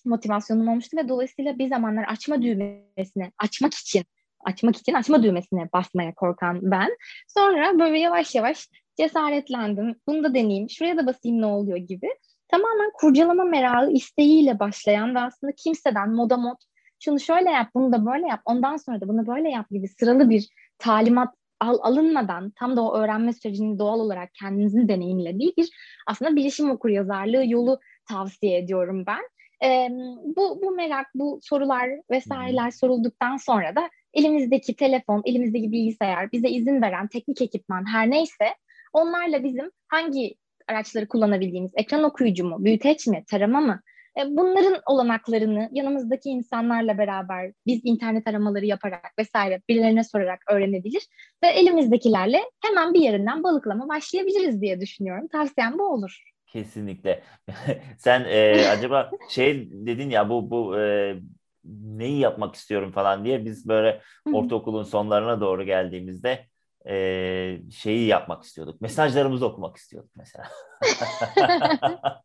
motivasyonum 0.05 0.67
olmuştu 0.67 0.97
ve 0.97 1.09
dolayısıyla 1.09 1.59
bir 1.59 1.69
zamanlar 1.69 2.03
açma 2.03 2.41
düğmesini 2.41 3.31
açmak 3.39 3.73
için 3.73 4.03
açmak 4.47 4.77
için 4.77 4.93
açma 4.93 5.23
düğmesine 5.23 5.69
basmaya 5.73 6.13
korkan 6.13 6.59
ben. 6.61 6.97
Sonra 7.27 7.79
böyle 7.79 7.99
yavaş 7.99 8.35
yavaş 8.35 8.69
cesaretlendim. 8.97 9.95
Bunu 10.07 10.23
da 10.23 10.33
deneyeyim. 10.33 10.69
Şuraya 10.69 10.97
da 10.97 11.07
basayım 11.07 11.41
ne 11.41 11.45
oluyor 11.45 11.77
gibi. 11.77 12.07
Tamamen 12.47 12.91
kurcalama 12.93 13.43
merakı 13.43 13.91
isteğiyle 13.91 14.59
başlayan 14.59 15.15
ve 15.15 15.19
aslında 15.19 15.53
kimseden 15.57 16.09
moda 16.09 16.37
mod 16.37 16.57
şunu 16.99 17.19
şöyle 17.19 17.49
yap, 17.49 17.69
bunu 17.75 17.93
da 17.93 18.05
böyle 18.05 18.27
yap, 18.27 18.41
ondan 18.45 18.77
sonra 18.77 19.01
da 19.01 19.07
bunu 19.07 19.27
böyle 19.27 19.49
yap 19.49 19.69
gibi 19.71 19.87
sıralı 19.87 20.29
bir 20.29 20.49
talimat 20.77 21.33
al, 21.59 21.77
alınmadan 21.81 22.51
tam 22.51 22.77
da 22.77 22.81
o 22.81 22.97
öğrenme 22.97 23.33
sürecini 23.33 23.79
doğal 23.79 23.99
olarak 23.99 24.33
kendinizin 24.33 24.87
deneyimlediği 24.87 25.53
bir 25.57 25.69
aslında 26.07 26.35
bilişim 26.35 26.69
okur 26.69 26.89
yazarlığı 26.89 27.45
yolu 27.45 27.79
tavsiye 28.09 28.57
ediyorum 28.57 29.03
ben. 29.07 29.21
E, 29.63 29.89
bu, 30.35 30.61
bu 30.63 30.71
merak, 30.71 31.07
bu 31.15 31.39
sorular 31.41 31.89
vesaireler 32.11 32.71
sorulduktan 32.71 33.37
sonra 33.37 33.75
da 33.75 33.89
elimizdeki 34.17 34.75
telefon, 34.75 35.21
elimizdeki 35.25 35.71
bilgisayar, 35.71 36.31
bize 36.31 36.50
izin 36.50 36.81
veren 36.81 37.07
teknik 37.07 37.41
ekipman 37.41 37.86
her 37.93 38.09
neyse 38.09 38.55
onlarla 38.93 39.43
bizim 39.43 39.71
hangi 39.88 40.36
araçları 40.67 41.07
kullanabildiğimiz, 41.07 41.71
ekran 41.75 42.03
okuyucu 42.03 42.45
mu, 42.45 42.65
büyüteç 42.65 43.07
mi, 43.07 43.24
tarama 43.27 43.62
mı? 43.62 43.81
E, 44.19 44.21
bunların 44.29 44.81
olanaklarını 44.86 45.69
yanımızdaki 45.71 46.29
insanlarla 46.29 46.97
beraber 46.97 47.51
biz 47.65 47.81
internet 47.83 48.27
aramaları 48.27 48.65
yaparak 48.65 49.13
vesaire 49.19 49.62
birilerine 49.69 50.03
sorarak 50.03 50.39
öğrenebilir 50.51 51.07
ve 51.43 51.47
elimizdekilerle 51.47 52.41
hemen 52.65 52.93
bir 52.93 53.00
yerinden 53.00 53.43
balıklama 53.43 53.88
başlayabiliriz 53.88 54.62
diye 54.62 54.81
düşünüyorum. 54.81 55.27
Tavsiyem 55.27 55.79
bu 55.79 55.83
olur. 55.83 56.24
Kesinlikle. 56.47 57.24
Sen 57.97 58.25
e, 58.29 58.67
acaba 58.69 59.12
şey 59.29 59.69
dedin 59.71 60.09
ya 60.09 60.29
bu 60.29 60.51
bu 60.51 60.79
e, 60.79 61.15
neyi 61.81 62.19
yapmak 62.19 62.55
istiyorum 62.55 62.91
falan 62.91 63.25
diye 63.25 63.45
biz 63.45 63.67
böyle 63.67 64.01
ortaokulun 64.33 64.83
sonlarına 64.83 65.41
doğru 65.41 65.63
geldiğimizde 65.63 66.47
e, 66.89 67.59
şeyi 67.71 68.07
yapmak 68.07 68.43
istiyorduk. 68.43 68.81
Mesajlarımızı 68.81 69.45
okumak 69.45 69.77
istiyorduk 69.77 70.12
mesela. 70.15 70.47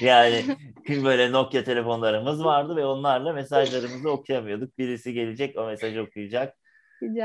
yani 0.00 0.44
böyle 0.88 1.32
Nokia 1.32 1.64
telefonlarımız 1.64 2.44
vardı 2.44 2.76
ve 2.76 2.86
onlarla 2.86 3.32
mesajlarımızı 3.32 4.10
okuyamıyorduk. 4.10 4.78
Birisi 4.78 5.12
gelecek 5.12 5.58
o 5.58 5.66
mesajı 5.66 6.02
okuyacak. 6.02 6.56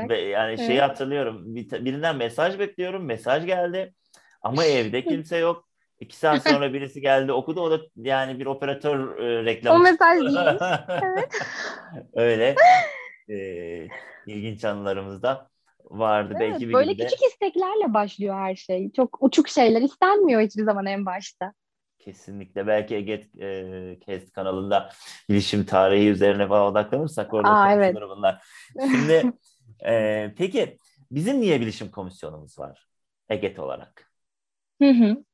Ve 0.08 0.20
yani 0.20 0.54
evet. 0.58 0.66
şeyi 0.66 0.80
hatırlıyorum. 0.80 1.54
birinden 1.54 2.16
mesaj 2.16 2.58
bekliyorum. 2.58 3.04
Mesaj 3.04 3.46
geldi. 3.46 3.94
Ama 4.42 4.64
evde 4.64 5.04
kimse 5.04 5.36
yok. 5.36 5.69
İki 6.00 6.16
saat 6.16 6.42
sonra 6.42 6.72
birisi 6.72 7.00
geldi 7.00 7.32
okudu. 7.32 7.60
O 7.60 7.70
da 7.70 7.80
yani 7.96 8.40
bir 8.40 8.46
operatör 8.46 9.18
e, 9.18 9.44
reklamı. 9.44 9.76
O 9.76 9.82
mesaj 9.82 10.20
değil. 10.20 10.58
evet. 11.02 11.38
Öyle 12.14 12.54
e, 13.28 13.36
ilginç 14.26 14.64
anılarımızda 14.64 15.48
vardı. 15.84 16.34
Evet, 16.36 16.50
Belki 16.50 16.68
bir 16.68 16.74
böyle 16.74 16.92
günde... 16.92 17.06
küçük 17.06 17.26
isteklerle 17.26 17.94
başlıyor 17.94 18.34
her 18.34 18.54
şey. 18.54 18.92
Çok 18.92 19.22
uçuk 19.22 19.48
şeyler 19.48 19.82
istenmiyor 19.82 20.40
hiçbir 20.40 20.64
zaman 20.64 20.86
en 20.86 21.06
başta. 21.06 21.52
Kesinlikle. 21.98 22.66
Belki 22.66 22.94
Ege 22.94 23.26
e, 23.40 23.98
Kest 24.00 24.32
kanalında 24.32 24.90
bilişim 25.28 25.64
tarihi 25.64 26.08
üzerine 26.08 26.48
falan 26.48 26.66
odaklanırsak 26.66 27.34
orada 27.34 27.50
Aa, 27.50 27.74
evet. 27.74 27.94
bunlar. 27.94 28.42
Şimdi 28.80 29.32
e, 29.86 30.34
peki 30.38 30.78
bizim 31.10 31.40
niye 31.40 31.60
bilişim 31.60 31.90
komisyonumuz 31.90 32.58
var 32.58 32.86
EGET 33.28 33.58
olarak? 33.58 34.10
Hı 34.82 34.90
hı. 34.90 35.24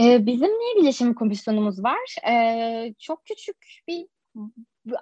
Ee, 0.00 0.26
bizim 0.26 0.48
niye 0.48 0.76
bileşim 0.76 1.14
komisyonumuz 1.14 1.84
var? 1.84 2.16
Ee, 2.28 2.94
çok 2.98 3.24
küçük 3.26 3.56
bir 3.88 4.06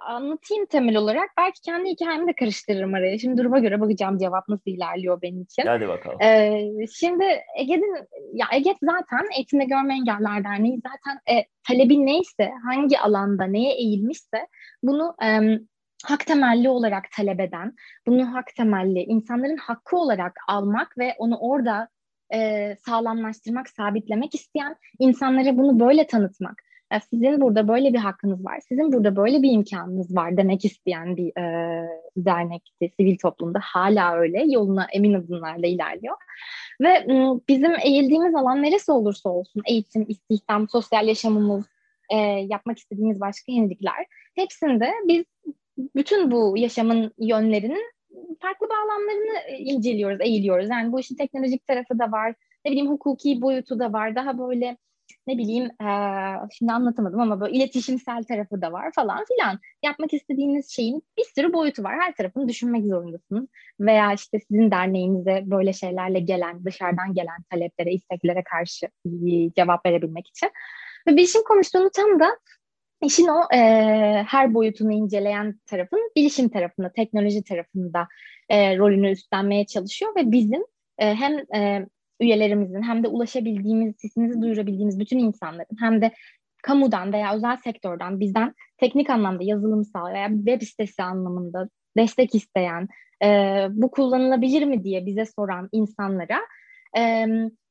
anlatayım 0.01 0.65
temel 0.65 0.95
olarak. 0.95 1.29
Belki 1.37 1.61
kendi 1.61 1.89
hikayemi 1.89 2.27
de 2.27 2.35
karıştırırım 2.35 2.93
araya. 2.93 3.19
Şimdi 3.19 3.41
duruma 3.41 3.59
göre 3.59 3.81
bakacağım 3.81 4.17
cevap 4.17 4.49
nasıl 4.49 4.71
ilerliyor 4.71 5.21
benim 5.21 5.41
için. 5.41 5.63
Hadi 5.67 5.87
bakalım. 5.87 6.21
Ee, 6.21 6.69
şimdi 6.93 7.23
Ege'nin, 7.57 7.95
ya 8.33 8.47
Ege 8.53 8.75
zaten 8.83 9.27
Eğitimde 9.37 9.65
Görme 9.65 9.93
Engeller 9.93 10.43
Derneği 10.43 10.81
zaten 10.83 11.37
e, 11.37 11.45
talebi 11.67 12.05
neyse, 12.05 12.51
hangi 12.65 12.99
alanda 12.99 13.43
neye 13.43 13.73
eğilmişse 13.73 14.47
bunu 14.83 15.15
e, 15.23 15.59
hak 16.05 16.25
temelli 16.25 16.69
olarak 16.69 17.03
talep 17.17 17.39
eden, 17.39 17.75
bunu 18.07 18.33
hak 18.33 18.55
temelli 18.57 18.99
insanların 18.99 19.57
hakkı 19.57 19.97
olarak 19.97 20.33
almak 20.47 20.97
ve 20.97 21.15
onu 21.17 21.37
orada 21.37 21.87
e, 22.33 22.75
sağlamlaştırmak, 22.85 23.69
sabitlemek 23.69 24.35
isteyen 24.35 24.75
insanlara 24.99 25.57
bunu 25.57 25.79
böyle 25.79 26.07
tanıtmak. 26.07 26.61
Ya 26.93 26.99
sizin 26.99 27.41
burada 27.41 27.67
böyle 27.67 27.93
bir 27.93 27.97
hakkınız 27.97 28.45
var, 28.45 28.59
sizin 28.69 28.93
burada 28.93 29.15
böyle 29.15 29.41
bir 29.41 29.51
imkanınız 29.51 30.15
var 30.15 30.37
demek 30.37 30.65
isteyen 30.65 31.17
bir 31.17 31.27
e, 31.27 31.87
dernekti, 32.17 32.91
sivil 32.99 33.17
toplumda 33.17 33.59
hala 33.61 34.15
öyle 34.15 34.43
yoluna 34.43 34.87
emin 34.93 35.13
adımlarla 35.13 35.67
ilerliyor. 35.67 36.15
Ve 36.81 37.05
bizim 37.49 37.71
eğildiğimiz 37.83 38.35
alan 38.35 38.63
neresi 38.63 38.91
olursa 38.91 39.29
olsun, 39.29 39.61
eğitim, 39.65 40.05
istihdam, 40.07 40.69
sosyal 40.69 41.07
yaşamımız, 41.07 41.65
e, 42.09 42.17
yapmak 42.49 42.77
istediğimiz 42.77 43.19
başka 43.19 43.51
yenilikler, 43.51 44.05
hepsinde 44.35 44.91
biz 45.07 45.25
bütün 45.95 46.31
bu 46.31 46.57
yaşamın 46.57 47.11
yönlerinin 47.17 47.94
farklı 48.41 48.67
bağlamlarını 48.69 49.37
e, 49.47 49.57
inceliyoruz, 49.57 50.21
eğiliyoruz. 50.21 50.69
Yani 50.69 50.91
bu 50.91 50.99
işin 50.99 51.15
teknolojik 51.15 51.67
tarafı 51.67 51.99
da 51.99 52.11
var, 52.11 52.35
ne 52.65 52.71
bileyim 52.71 52.91
hukuki 52.91 53.41
boyutu 53.41 53.79
da 53.79 53.93
var. 53.93 54.15
Daha 54.15 54.37
böyle 54.37 54.77
ne 55.27 55.37
bileyim 55.37 55.65
e, 55.65 55.89
şimdi 56.57 56.71
anlatamadım 56.71 57.19
ama 57.19 57.41
böyle 57.41 57.57
iletişimsel 57.57 58.23
tarafı 58.23 58.61
da 58.61 58.71
var 58.71 58.91
falan 58.95 59.25
filan. 59.25 59.59
Yapmak 59.83 60.13
istediğiniz 60.13 60.69
şeyin 60.69 61.03
bir 61.17 61.23
sürü 61.23 61.53
boyutu 61.53 61.83
var. 61.83 61.95
Her 61.99 62.15
tarafını 62.15 62.47
düşünmek 62.47 62.85
zorundasınız. 62.85 63.47
Veya 63.79 64.13
işte 64.13 64.39
sizin 64.39 64.71
derneğinize 64.71 65.43
böyle 65.45 65.73
şeylerle 65.73 66.19
gelen, 66.19 66.65
dışarıdan 66.65 67.13
gelen 67.13 67.43
taleplere, 67.49 67.93
isteklere 67.93 68.43
karşı 68.43 68.87
cevap 69.55 69.85
verebilmek 69.85 70.27
için. 70.27 70.49
Ve 71.07 71.17
bilişim 71.17 71.43
komisyonu 71.43 71.89
tam 71.89 72.19
da 72.19 72.37
İşin 73.03 73.27
o 73.27 73.55
e, 73.55 73.59
her 74.27 74.53
boyutunu 74.53 74.91
inceleyen 74.91 75.59
tarafın 75.65 76.11
bilişim 76.15 76.49
tarafında, 76.49 76.91
teknoloji 76.91 77.43
tarafında 77.43 78.07
e, 78.49 78.77
rolünü 78.77 79.11
üstlenmeye 79.11 79.65
çalışıyor 79.65 80.15
ve 80.15 80.31
bizim 80.31 80.61
e, 80.97 81.15
hem 81.15 81.55
e, 81.55 81.87
üyelerimizin 82.19 82.83
hem 82.83 83.03
de 83.03 83.07
ulaşabildiğimiz, 83.07 83.95
sesimizi 83.97 84.41
duyurabildiğimiz 84.41 84.99
bütün 84.99 85.19
insanların 85.19 85.77
hem 85.79 86.01
de 86.01 86.11
kamudan 86.63 87.13
veya 87.13 87.35
özel 87.35 87.57
sektörden 87.57 88.19
bizden 88.19 88.53
teknik 88.77 89.09
anlamda 89.09 89.43
yazılımsal 89.43 90.13
veya 90.13 90.29
web 90.29 90.61
sitesi 90.61 91.03
anlamında 91.03 91.69
destek 91.97 92.35
isteyen, 92.35 92.87
e, 93.23 93.27
bu 93.71 93.91
kullanılabilir 93.91 94.65
mi 94.65 94.83
diye 94.83 95.05
bize 95.05 95.25
soran 95.25 95.69
insanlara 95.71 96.39
e, 96.97 97.27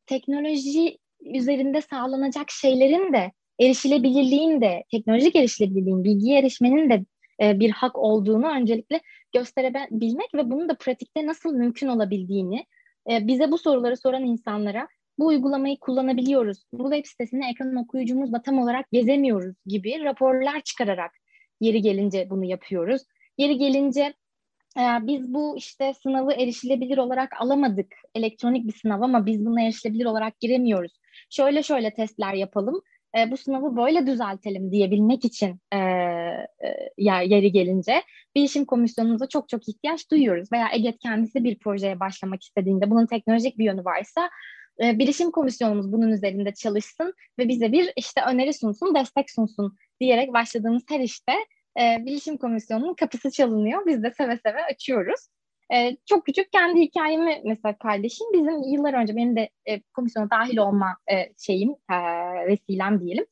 teknoloji 0.06 0.98
üzerinde 1.34 1.80
sağlanacak 1.80 2.50
şeylerin 2.50 3.12
de 3.12 3.32
erişilebilirliğin 3.60 4.60
de, 4.60 4.84
teknolojik 4.90 5.36
erişilebilirliğin, 5.36 6.04
bilgiye 6.04 6.38
erişmenin 6.38 6.90
de 6.90 7.04
e, 7.42 7.60
bir 7.60 7.70
hak 7.70 7.98
olduğunu 7.98 8.46
öncelikle 8.48 9.00
gösterebilmek 9.34 10.34
ve 10.34 10.50
bunun 10.50 10.68
da 10.68 10.76
pratikte 10.76 11.26
nasıl 11.26 11.54
mümkün 11.54 11.88
olabildiğini 11.88 12.66
e, 13.10 13.26
bize 13.26 13.50
bu 13.50 13.58
soruları 13.58 13.96
soran 13.96 14.24
insanlara 14.24 14.88
bu 15.18 15.26
uygulamayı 15.26 15.78
kullanabiliyoruz. 15.80 16.62
Bu 16.72 16.90
web 16.90 17.06
sitesini 17.06 17.50
ekran 17.50 17.76
okuyucumuzla 17.76 18.42
tam 18.42 18.58
olarak 18.58 18.90
gezemiyoruz 18.92 19.56
gibi 19.66 20.04
raporlar 20.04 20.60
çıkararak 20.60 21.12
yeri 21.60 21.82
gelince 21.82 22.30
bunu 22.30 22.44
yapıyoruz. 22.44 23.02
Yeri 23.38 23.58
gelince 23.58 24.14
e, 24.78 24.82
biz 25.02 25.34
bu 25.34 25.56
işte 25.56 25.94
sınavı 25.94 26.32
erişilebilir 26.32 26.98
olarak 26.98 27.32
alamadık. 27.40 27.94
Elektronik 28.14 28.66
bir 28.66 28.72
sınav 28.72 29.02
ama 29.02 29.26
biz 29.26 29.46
buna 29.46 29.62
erişilebilir 29.62 30.04
olarak 30.04 30.40
giremiyoruz. 30.40 30.92
Şöyle 31.30 31.62
şöyle 31.62 31.94
testler 31.94 32.34
yapalım. 32.34 32.82
E, 33.18 33.30
bu 33.30 33.36
sınavı 33.36 33.76
böyle 33.76 34.06
düzeltelim 34.06 34.72
diyebilmek 34.72 35.24
için 35.24 35.60
e, 35.72 35.78
e, 35.78 36.94
yeri 36.98 37.52
gelince 37.52 38.02
bilişim 38.36 38.64
komisyonumuza 38.64 39.28
çok 39.28 39.48
çok 39.48 39.68
ihtiyaç 39.68 40.10
duyuyoruz. 40.10 40.52
Veya 40.52 40.68
EGET 40.72 40.98
kendisi 40.98 41.44
bir 41.44 41.58
projeye 41.58 42.00
başlamak 42.00 42.42
istediğinde 42.42 42.90
bunun 42.90 43.06
teknolojik 43.06 43.58
bir 43.58 43.64
yönü 43.64 43.84
varsa 43.84 44.30
e, 44.82 44.98
bilişim 44.98 45.30
komisyonumuz 45.30 45.92
bunun 45.92 46.08
üzerinde 46.08 46.54
çalışsın 46.54 47.14
ve 47.38 47.48
bize 47.48 47.72
bir 47.72 47.92
işte 47.96 48.20
öneri 48.28 48.54
sunsun, 48.54 48.94
destek 48.94 49.30
sunsun 49.30 49.76
diyerek 50.00 50.32
başladığımız 50.32 50.82
her 50.88 51.00
işte 51.00 51.32
e, 51.80 52.06
bilişim 52.06 52.36
komisyonunun 52.36 52.94
kapısı 52.94 53.30
çalınıyor. 53.30 53.86
Biz 53.86 54.02
de 54.02 54.10
seve 54.10 54.36
seve 54.36 54.64
açıyoruz. 54.64 55.20
E, 55.74 55.96
çok 56.06 56.26
küçük 56.26 56.52
kendi 56.52 56.80
hikayemi 56.80 57.40
mesela 57.44 57.78
kardeşim 57.78 58.26
bizim 58.32 58.62
yıllar 58.62 58.94
önce 58.94 59.16
benim 59.16 59.36
de 59.36 59.50
e, 59.66 59.80
komisyona 59.80 60.30
dahil 60.30 60.56
olma 60.56 60.96
e, 61.12 61.14
şeyim 61.38 61.70
e, 61.70 61.96
vesilem 62.46 63.00
diyelim. 63.00 63.26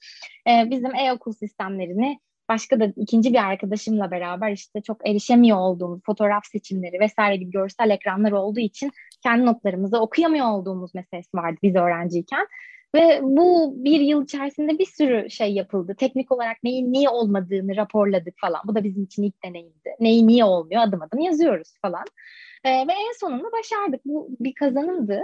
E, 0.49 0.70
bizim 0.70 0.94
e-okul 0.94 1.32
sistemlerini 1.32 2.18
başka 2.49 2.80
da 2.80 2.92
ikinci 2.96 3.32
bir 3.32 3.49
arkadaşımla 3.49 4.11
beraber 4.11 4.52
işte 4.52 4.82
çok 4.82 5.08
erişemiyor 5.08 5.58
olduğumuz 5.58 6.00
fotoğraf 6.06 6.46
seçimleri 6.46 7.00
vesaire 7.00 7.37
gibi 7.37 7.50
görsel 7.50 7.90
ekranlar 7.90 8.32
olduğu 8.32 8.61
için 8.61 8.90
kendi 9.22 9.46
notlarımızı 9.46 9.99
okuyamıyor 9.99 10.46
olduğumuz 10.46 10.94
meselesi 10.94 11.37
vardı 11.37 11.58
biz 11.62 11.76
öğrenciyken. 11.76 12.46
Ve 12.94 13.20
bu 13.22 13.75
bir 13.76 14.00
yıl 14.00 14.25
içerisinde 14.25 14.78
bir 14.78 14.87
sürü 14.87 15.30
şey 15.30 15.52
yapıldı. 15.52 15.94
Teknik 15.99 16.32
olarak 16.32 16.56
neyin 16.62 16.92
niye 16.92 17.08
olmadığını 17.08 17.76
raporladık 17.76 18.34
falan. 18.40 18.61
Bu 18.64 18.75
da 18.75 18.84
bizim 18.84 19.04
için 19.04 19.22
ilk 19.22 19.44
deneyimdi. 19.44 19.96
Neyi 20.00 20.26
niye 20.26 20.44
olmuyor 20.44 20.82
adım 20.82 21.02
adım 21.02 21.20
yazıyoruz 21.20 21.75
falan. 21.82 22.04
Ee, 22.64 22.70
ve 22.70 22.92
en 22.92 23.18
sonunda 23.20 23.52
başardık. 23.52 24.00
Bu 24.04 24.28
bir 24.40 24.54
kazanımdı. 24.54 25.20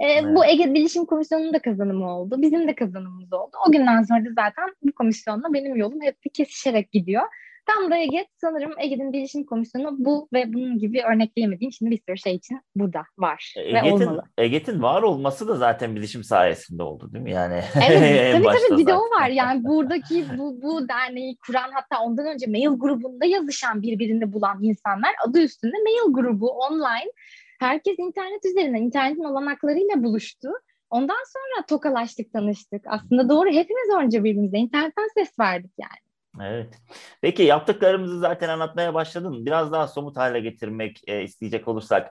Ee, 0.00 0.06
evet. 0.06 0.36
Bu 0.36 0.44
Ege 0.44 0.74
Bilişim 0.74 1.04
Komisyonu'nun 1.04 1.52
da 1.54 1.58
kazanımı 1.58 2.16
oldu. 2.16 2.42
Bizim 2.42 2.68
de 2.68 2.74
kazanımımız 2.74 3.32
oldu. 3.32 3.56
O 3.68 3.72
günden 3.72 4.02
sonra 4.02 4.24
da 4.24 4.28
zaten 4.28 4.74
bu 4.82 4.92
komisyonla 4.92 5.52
benim 5.52 5.76
yolum 5.76 6.00
hep 6.02 6.24
bir 6.24 6.30
kesişerek 6.30 6.92
gidiyor. 6.92 7.22
Tam 7.66 7.90
da 7.90 7.98
Ege 7.98 8.26
sanırım 8.36 8.72
Ege'nin 8.78 9.12
bilişim 9.12 9.46
komisyonu 9.46 9.94
bu 9.98 10.28
ve 10.32 10.52
bunun 10.52 10.78
gibi 10.78 11.02
örnekleyemediğim 11.02 11.72
şimdi 11.72 11.90
bir 11.90 12.00
sürü 12.08 12.18
şey 12.18 12.34
için 12.34 12.60
burada 12.76 13.02
var 13.18 13.54
Eget'in, 13.56 14.08
Eget'in 14.38 14.82
var 14.82 15.02
olması 15.02 15.48
da 15.48 15.56
zaten 15.56 15.96
bilişim 15.96 16.24
sayesinde 16.24 16.82
oldu 16.82 17.12
değil 17.12 17.24
mi? 17.24 17.30
Yani 17.30 17.60
Evet 17.88 18.32
tabii 18.32 18.44
tabii 18.68 18.80
bir 18.80 18.86
de 18.86 18.94
o 18.94 19.00
var. 19.00 19.28
Yani 19.28 19.64
buradaki 19.64 20.24
bu, 20.38 20.62
bu 20.62 20.88
derneği 20.88 21.36
kuran 21.46 21.70
hatta 21.74 22.02
ondan 22.02 22.26
önce 22.26 22.46
mail 22.46 22.78
grubunda 22.78 23.24
yazışan 23.24 23.82
birbirini 23.82 24.32
bulan 24.32 24.62
insanlar 24.62 25.10
adı 25.28 25.42
üstünde 25.42 25.76
mail 25.84 26.12
grubu 26.12 26.50
online. 26.50 27.12
Herkes 27.60 27.98
internet 27.98 28.44
üzerinden 28.44 28.82
internetin 28.82 29.24
olanaklarıyla 29.24 30.04
buluştu. 30.04 30.48
Ondan 30.90 31.24
sonra 31.32 31.66
tokalaştık, 31.66 32.32
tanıştık. 32.32 32.84
Aslında 32.86 33.28
doğru 33.28 33.48
hepimiz 33.48 33.90
önce 33.98 34.24
birbirimize 34.24 34.58
internetten 34.58 35.08
ses 35.14 35.38
verdik 35.38 35.72
yani. 35.78 36.05
Evet. 36.42 36.80
Peki 37.20 37.42
yaptıklarımızı 37.42 38.18
zaten 38.18 38.48
anlatmaya 38.48 38.94
başladın. 38.94 39.46
Biraz 39.46 39.72
daha 39.72 39.88
somut 39.88 40.16
hale 40.16 40.40
getirmek 40.40 41.02
e, 41.06 41.22
isteyecek 41.22 41.68
olursak 41.68 42.10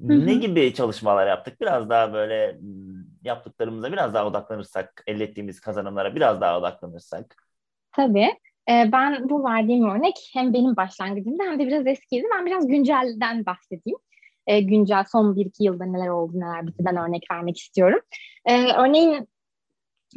Hı-hı. 0.00 0.26
ne 0.26 0.34
gibi 0.34 0.74
çalışmalar 0.74 1.26
yaptık? 1.26 1.60
Biraz 1.60 1.90
daha 1.90 2.12
böyle 2.12 2.58
yaptıklarımıza 3.22 3.92
biraz 3.92 4.14
daha 4.14 4.26
odaklanırsak, 4.26 5.02
elde 5.06 5.24
ettiğimiz 5.24 5.60
kazanımlara 5.60 6.14
biraz 6.14 6.40
daha 6.40 6.58
odaklanırsak. 6.58 7.36
Tabii. 7.92 8.28
Ee, 8.70 8.88
ben 8.92 9.28
bu 9.28 9.44
verdiğim 9.44 9.90
örnek 9.90 10.14
hem 10.32 10.52
benim 10.52 10.76
başlangıcımda 10.76 11.42
hem 11.42 11.58
de 11.58 11.66
biraz 11.66 11.86
eskiydi. 11.86 12.26
Ben 12.34 12.46
biraz 12.46 12.66
güncelden 12.66 13.46
bahsedeyim. 13.46 13.98
Ee, 14.46 14.60
güncel 14.60 15.04
son 15.12 15.36
bir 15.36 15.46
iki 15.46 15.64
yılda 15.64 15.84
neler 15.84 16.08
oldu, 16.08 16.32
neler 16.34 16.66
bitti 16.66 16.84
ben 16.84 16.96
örnek 16.96 17.30
vermek 17.30 17.58
istiyorum. 17.58 18.00
Ee, 18.44 18.72
örneğin 18.72 19.28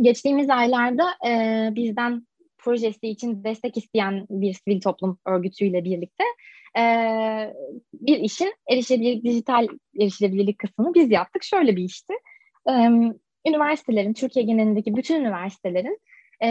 geçtiğimiz 0.02 0.50
aylarda 0.50 1.06
e, 1.28 1.70
bizden 1.76 2.28
projesi 2.64 3.08
için 3.08 3.44
destek 3.44 3.78
isteyen 3.78 4.28
bir 4.30 4.54
sivil 4.54 4.82
toplum 4.82 5.18
örgütüyle 5.26 5.84
birlikte 5.84 6.24
e, 6.78 6.84
bir 7.94 8.20
işin 8.20 8.54
erişilebilir, 8.70 9.24
dijital 9.24 9.68
erişilebilirlik 10.00 10.60
kısmını 10.60 10.94
biz 10.94 11.12
yaptık. 11.12 11.44
Şöyle 11.44 11.76
bir 11.76 11.84
işti. 11.84 12.14
E, 12.70 12.74
üniversitelerin, 13.48 14.14
Türkiye 14.14 14.46
genelindeki 14.46 14.96
bütün 14.96 15.22
üniversitelerin 15.22 16.00
e, 16.40 16.48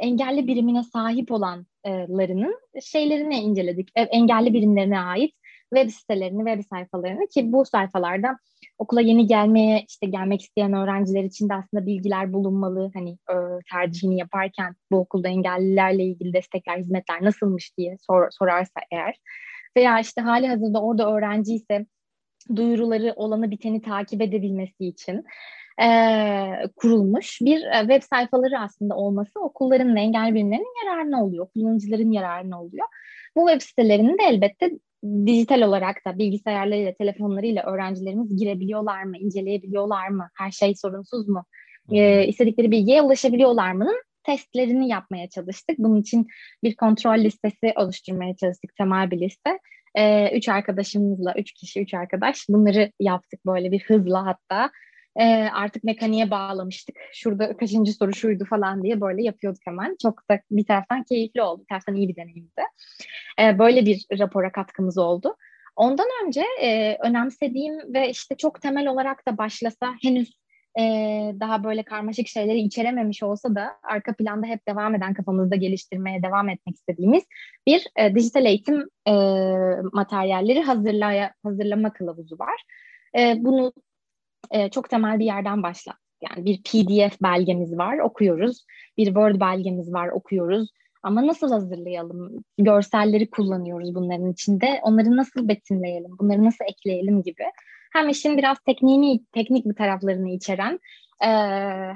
engelli 0.00 0.46
birimine 0.46 0.82
sahip 0.82 1.32
olanlarının 1.32 2.60
şeylerini 2.82 3.36
inceledik. 3.38 3.88
E, 3.94 4.02
engelli 4.02 4.54
birimlerine 4.54 5.00
ait 5.00 5.34
web 5.74 5.90
sitelerini, 5.90 6.44
web 6.50 6.62
sayfalarını 6.70 7.26
ki 7.26 7.52
bu 7.52 7.64
sayfalarda 7.64 8.38
okula 8.78 9.00
yeni 9.00 9.26
gelmeye 9.26 9.84
işte 9.88 10.06
gelmek 10.06 10.42
isteyen 10.42 10.72
öğrenciler 10.72 11.24
için 11.24 11.48
de 11.48 11.54
aslında 11.54 11.86
bilgiler 11.86 12.32
bulunmalı. 12.32 12.90
Hani 12.94 13.10
e, 13.10 13.34
tercihini 13.72 14.18
yaparken 14.18 14.74
bu 14.90 14.98
okulda 14.98 15.28
engellilerle 15.28 16.04
ilgili 16.04 16.32
destekler, 16.32 16.78
hizmetler 16.78 17.24
nasılmış 17.24 17.78
diye 17.78 17.96
sor, 18.06 18.30
sorarsa 18.30 18.80
eğer 18.92 19.14
veya 19.76 20.00
işte 20.00 20.20
hali 20.20 20.48
hazırda 20.48 20.82
orada 20.82 21.12
öğrenci 21.12 21.54
ise 21.54 21.86
duyuruları 22.56 23.12
olanı 23.16 23.50
biteni 23.50 23.82
takip 23.82 24.22
edebilmesi 24.22 24.86
için 24.86 25.24
e, 25.82 25.88
kurulmuş 26.76 27.40
bir 27.40 27.62
e, 27.64 27.80
web 27.80 28.02
sayfaları 28.02 28.58
aslında 28.58 28.96
olması 28.96 29.40
okulların 29.40 29.96
ve 29.96 30.00
engel 30.00 30.34
birimlerinin 30.34 30.86
yararına 30.86 31.24
oluyor, 31.24 31.48
kullanıcıların 31.54 32.10
yararına 32.10 32.62
oluyor. 32.62 32.86
Bu 33.36 33.48
web 33.48 33.60
sitelerinin 33.60 34.18
de 34.18 34.22
elbette 34.22 34.70
dijital 35.26 35.62
olarak 35.62 35.96
da 36.06 36.18
bilgisayarlarıyla, 36.18 36.94
telefonlarıyla 36.94 37.62
öğrencilerimiz 37.62 38.36
girebiliyorlar 38.36 39.02
mı, 39.02 39.18
inceleyebiliyorlar 39.18 40.08
mı, 40.08 40.28
her 40.38 40.50
şey 40.50 40.74
sorunsuz 40.74 41.28
mu, 41.28 41.44
ee, 41.92 42.26
istedikleri 42.26 42.70
bilgiye 42.70 43.02
ulaşabiliyorlar 43.02 43.72
mı'nın 43.72 44.02
testlerini 44.22 44.88
yapmaya 44.88 45.28
çalıştık. 45.28 45.78
Bunun 45.78 46.00
için 46.00 46.26
bir 46.62 46.76
kontrol 46.76 47.18
listesi 47.18 47.72
oluşturmaya 47.76 48.36
çalıştık, 48.36 48.76
temel 48.76 49.10
bir 49.10 49.20
liste. 49.20 49.58
Ee, 49.94 50.36
üç 50.36 50.48
arkadaşımızla, 50.48 51.34
üç 51.38 51.52
kişi, 51.52 51.80
üç 51.80 51.94
arkadaş 51.94 52.48
bunları 52.48 52.92
yaptık 53.00 53.46
böyle 53.46 53.72
bir 53.72 53.80
hızla 53.80 54.26
hatta 54.26 54.70
e, 55.20 55.24
artık 55.54 55.84
mekaniğe 55.84 56.30
bağlamıştık. 56.30 56.96
Şurada 57.12 57.56
kaçıncı 57.56 57.92
soru 57.92 58.12
şuydu 58.14 58.44
falan 58.44 58.82
diye 58.82 59.00
böyle 59.00 59.22
yapıyorduk 59.22 59.60
hemen. 59.64 59.96
Çok 60.02 60.30
da 60.30 60.40
bir 60.50 60.64
taraftan 60.64 61.02
keyifli 61.02 61.42
oldu, 61.42 61.60
bir 61.62 61.66
taraftan 61.66 61.94
iyi 61.94 62.08
bir 62.08 62.16
deneyimdi. 62.16 62.62
E, 63.40 63.58
böyle 63.58 63.86
bir 63.86 64.06
rapora 64.18 64.52
katkımız 64.52 64.98
oldu. 64.98 65.36
Ondan 65.76 66.06
önce 66.26 66.44
e, 66.62 66.96
önemsediğim 67.02 67.94
ve 67.94 68.10
işte 68.10 68.36
çok 68.36 68.62
temel 68.62 68.86
olarak 68.88 69.28
da 69.28 69.38
başlasa 69.38 69.94
henüz 70.02 70.32
e, 70.78 70.82
daha 71.40 71.64
böyle 71.64 71.82
karmaşık 71.82 72.28
şeyleri 72.28 72.58
içerememiş 72.58 73.22
olsa 73.22 73.54
da 73.54 73.70
arka 73.82 74.14
planda 74.14 74.46
hep 74.46 74.68
devam 74.68 74.94
eden 74.94 75.14
kafamızda 75.14 75.56
geliştirmeye 75.56 76.22
devam 76.22 76.48
etmek 76.48 76.76
istediğimiz 76.76 77.24
bir 77.66 77.86
e, 77.96 78.14
dijital 78.14 78.46
eğitim 78.46 78.88
e, 79.08 79.12
materyalleri 79.92 80.62
hazırlaya, 80.62 81.34
hazırlama 81.44 81.92
kılavuzu 81.92 82.38
var. 82.38 82.62
E, 83.18 83.34
bunu 83.38 83.72
e, 84.50 84.70
çok 84.70 84.90
temel 84.90 85.18
bir 85.18 85.24
yerden 85.24 85.62
başla. 85.62 85.92
Yani 86.22 86.44
bir 86.44 86.62
PDF 86.62 87.22
belgemiz 87.22 87.78
var, 87.78 87.98
okuyoruz. 87.98 88.64
Bir 88.98 89.06
Word 89.06 89.40
belgemiz 89.40 89.92
var, 89.92 90.08
okuyoruz. 90.08 90.70
Ama 91.02 91.26
nasıl 91.26 91.50
hazırlayalım? 91.50 92.44
Görselleri 92.58 93.30
kullanıyoruz 93.30 93.94
bunların 93.94 94.32
içinde. 94.32 94.80
Onları 94.82 95.16
nasıl 95.16 95.48
betimleyelim? 95.48 96.10
Bunları 96.18 96.44
nasıl 96.44 96.64
ekleyelim 96.64 97.22
gibi. 97.22 97.44
Hem 97.92 98.08
işin 98.08 98.38
biraz 98.38 98.58
tekniğini, 98.60 99.24
teknik 99.32 99.66
bir 99.66 99.74
taraflarını 99.74 100.30
içeren 100.30 100.80
e, 101.22 101.28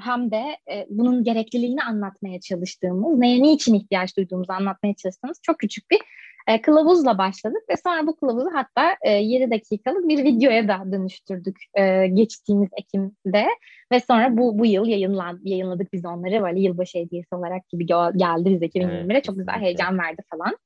hem 0.03 0.31
de 0.31 0.57
e, 0.71 0.87
bunun 0.89 1.23
gerekliliğini 1.23 1.83
anlatmaya 1.83 2.39
çalıştığımız, 2.39 3.19
neye 3.19 3.43
niçin 3.43 3.73
ihtiyaç 3.73 4.17
duyduğumuzu 4.17 4.53
anlatmaya 4.53 4.93
çalıştığımız 4.93 5.39
çok 5.43 5.59
küçük 5.59 5.91
bir 5.91 5.99
e, 6.47 6.61
kılavuzla 6.61 7.17
başladık 7.17 7.61
ve 7.69 7.77
sonra 7.77 8.07
bu 8.07 8.15
kılavuzu 8.15 8.49
hatta 8.53 8.97
e, 9.01 9.11
7 9.11 9.51
dakikalık 9.51 10.07
bir 10.07 10.23
videoya 10.23 10.67
da 10.67 10.91
dönüştürdük 10.91 11.57
e, 11.73 12.07
geçtiğimiz 12.07 12.69
Ekim'de 12.77 13.45
ve 13.91 13.99
sonra 13.99 14.37
bu 14.37 14.59
bu 14.59 14.65
yıl 14.65 14.85
yayınlan, 14.85 15.39
yayınladık 15.43 15.93
biz 15.93 16.05
onları 16.05 16.41
böyle 16.41 16.59
yılbaşı 16.59 16.97
hediyesi 16.97 17.35
olarak 17.35 17.69
gibi 17.69 17.85
geldi 17.85 18.49
bize 18.49 18.65
2021'e 18.65 19.05
evet, 19.11 19.23
çok 19.23 19.37
güzel 19.37 19.59
heyecan 19.59 19.99
verdi 19.99 20.21
falan. 20.29 20.57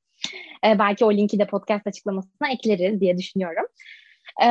E, 0.66 0.78
belki 0.78 1.04
o 1.04 1.12
linki 1.12 1.38
de 1.38 1.46
podcast 1.46 1.86
açıklamasına 1.86 2.50
ekleriz 2.52 3.00
diye 3.00 3.18
düşünüyorum. 3.18 3.66
E, 4.44 4.48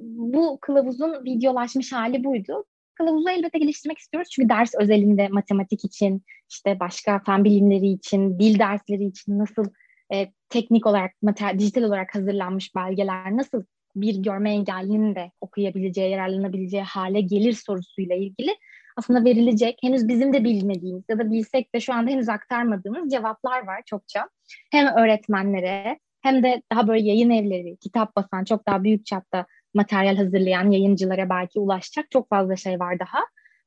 bu 0.00 0.58
kılavuzun 0.60 1.24
videolaşmış 1.24 1.92
hali 1.92 2.24
buydu 2.24 2.64
kılavuzu 2.98 3.28
elbette 3.28 3.58
geliştirmek 3.58 3.98
istiyoruz. 3.98 4.30
Çünkü 4.30 4.48
ders 4.48 4.74
özelinde 4.74 5.28
matematik 5.28 5.84
için, 5.84 6.22
işte 6.50 6.80
başka 6.80 7.18
fen 7.18 7.44
bilimleri 7.44 7.88
için, 7.88 8.38
dil 8.38 8.58
dersleri 8.58 9.04
için 9.04 9.38
nasıl 9.38 9.64
e, 10.12 10.32
teknik 10.48 10.86
olarak, 10.86 11.12
materyal, 11.22 11.58
dijital 11.58 11.82
olarak 11.82 12.14
hazırlanmış 12.14 12.74
belgeler 12.74 13.36
nasıl 13.36 13.62
bir 13.96 14.16
görme 14.16 14.50
engellinin 14.50 15.14
de 15.14 15.32
okuyabileceği, 15.40 16.10
yararlanabileceği 16.10 16.82
hale 16.82 17.20
gelir 17.20 17.52
sorusuyla 17.52 18.16
ilgili 18.16 18.56
aslında 18.98 19.24
verilecek 19.24 19.78
henüz 19.82 20.08
bizim 20.08 20.32
de 20.32 20.44
bilmediğimiz 20.44 21.04
ya 21.08 21.18
da 21.18 21.30
bilsek 21.30 21.74
de 21.74 21.80
şu 21.80 21.94
anda 21.94 22.10
henüz 22.10 22.28
aktarmadığımız 22.28 23.12
cevaplar 23.12 23.66
var 23.66 23.82
çokça. 23.86 24.28
Hem 24.70 24.86
öğretmenlere 24.86 25.98
hem 26.22 26.42
de 26.42 26.62
daha 26.72 26.88
böyle 26.88 27.06
yayın 27.06 27.30
evleri, 27.30 27.76
kitap 27.76 28.16
basan, 28.16 28.44
çok 28.44 28.66
daha 28.66 28.84
büyük 28.84 29.06
çapta 29.06 29.46
materyal 29.74 30.16
hazırlayan 30.16 30.70
yayıncılara 30.70 31.30
belki 31.30 31.60
ulaşacak 31.60 32.10
çok 32.10 32.28
fazla 32.28 32.56
şey 32.56 32.80
var 32.80 32.98
daha. 32.98 33.18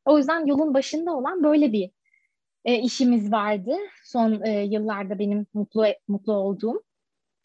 O 0.06 0.18
yüzden 0.18 0.46
yolun 0.46 0.74
başında 0.74 1.12
olan 1.12 1.44
böyle 1.44 1.72
bir 1.72 1.92
e, 2.66 2.80
işimiz 2.80 3.32
vardı 3.32 3.78
son 4.04 4.42
e, 4.46 4.64
yıllarda 4.64 5.20
benim 5.20 5.46
mutlu 5.54 5.86
mutlu 6.08 6.34
olduğum. 6.34 6.84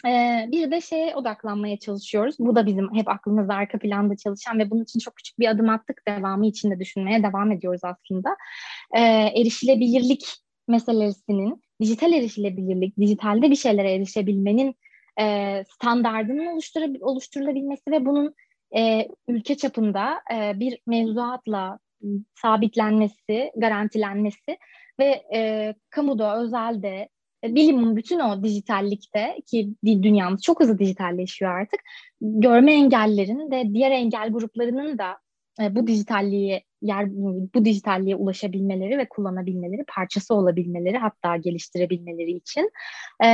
E, 0.06 0.44
bir 0.52 0.70
de 0.70 0.80
şeye 0.80 1.14
odaklanmaya 1.16 1.78
çalışıyoruz. 1.78 2.36
Bu 2.38 2.56
da 2.56 2.66
bizim 2.66 2.94
hep 2.94 3.08
aklımızda 3.08 3.54
arka 3.54 3.78
planda 3.78 4.16
çalışan 4.16 4.58
ve 4.58 4.70
bunun 4.70 4.82
için 4.82 5.00
çok 5.00 5.16
küçük 5.16 5.38
bir 5.38 5.48
adım 5.48 5.68
attık. 5.68 6.02
Devamı 6.08 6.46
için 6.46 6.70
de 6.70 6.80
düşünmeye 6.80 7.22
devam 7.22 7.52
ediyoruz 7.52 7.80
aslında. 7.84 8.36
E, 8.94 9.00
erişilebilirlik 9.40 10.26
meselesinin, 10.68 11.62
dijital 11.80 12.12
erişilebilirlik, 12.12 12.96
dijitalde 12.98 13.50
bir 13.50 13.56
şeylere 13.56 13.94
erişebilmenin 13.94 14.74
e, 15.20 15.64
standartının 15.74 16.60
oluşturulabilmesi 17.00 17.90
ve 17.90 18.06
bunun 18.06 18.34
e, 18.76 19.08
ülke 19.28 19.56
çapında 19.56 20.20
e, 20.34 20.60
bir 20.60 20.78
mevzuatla 20.86 21.78
sabitlenmesi, 22.34 23.52
garantilenmesi 23.56 24.58
ve 24.98 25.24
e, 25.34 25.74
kamuda, 25.90 26.42
özelde, 26.42 27.08
e, 27.44 27.54
bilimin 27.54 27.96
bütün 27.96 28.20
o 28.20 28.42
dijitallikte 28.42 29.36
ki 29.46 29.68
dünyamız 29.84 30.42
çok 30.42 30.60
hızlı 30.60 30.78
dijitalleşiyor 30.78 31.50
artık. 31.50 31.80
Görme 32.20 32.72
engellerin 32.72 33.50
de 33.50 33.74
diğer 33.74 33.90
engel 33.90 34.30
gruplarının 34.30 34.98
da 34.98 35.16
e, 35.60 35.76
bu 35.76 35.86
dijitalliğe 35.86 36.62
yer 36.82 37.06
bu 37.54 37.64
dijitalliğe 37.64 38.16
ulaşabilmeleri 38.16 38.98
ve 38.98 39.08
kullanabilmeleri, 39.08 39.84
parçası 39.88 40.34
olabilmeleri 40.34 40.98
hatta 40.98 41.36
geliştirebilmeleri 41.36 42.30
için 42.30 42.70
e, 43.24 43.28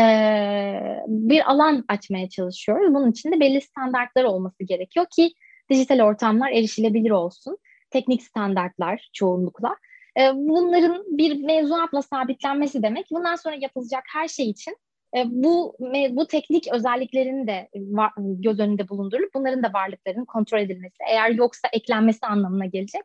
bir 1.07 1.51
alan 1.51 1.85
açmaya 1.89 2.29
çalışıyoruz. 2.29 2.95
Bunun 2.95 3.11
için 3.11 3.33
de 3.33 3.41
belli 3.41 3.61
standartlar 3.61 4.25
olması 4.25 4.65
gerekiyor 4.65 5.07
ki 5.17 5.33
dijital 5.71 6.01
ortamlar 6.01 6.51
erişilebilir 6.51 7.11
olsun. 7.11 7.59
Teknik 7.91 8.23
standartlar 8.23 9.11
çoğunlukla. 9.13 9.77
E, 10.19 10.31
bunların 10.35 11.05
bir 11.19 11.45
mevzuatla 11.45 12.03
sabitlenmesi 12.03 12.83
demek. 12.83 13.07
Bundan 13.11 13.37
sonra 13.37 13.55
yapılacak 13.55 14.05
her 14.13 14.29
şey 14.29 14.51
için 14.51 14.77
e, 15.17 15.25
bu 15.27 15.77
bu 16.11 16.27
teknik 16.27 16.69
özelliklerin 16.73 17.47
de 17.47 17.69
var, 17.75 18.13
göz 18.19 18.61
önünde 18.61 18.89
bulundurulup 18.89 19.35
bunların 19.35 19.63
da 19.63 19.73
varlıklarının 19.73 20.25
kontrol 20.25 20.59
edilmesi, 20.59 20.97
eğer 21.11 21.31
yoksa 21.31 21.69
eklenmesi 21.73 22.27
anlamına 22.27 22.67
gelecek. 22.67 23.03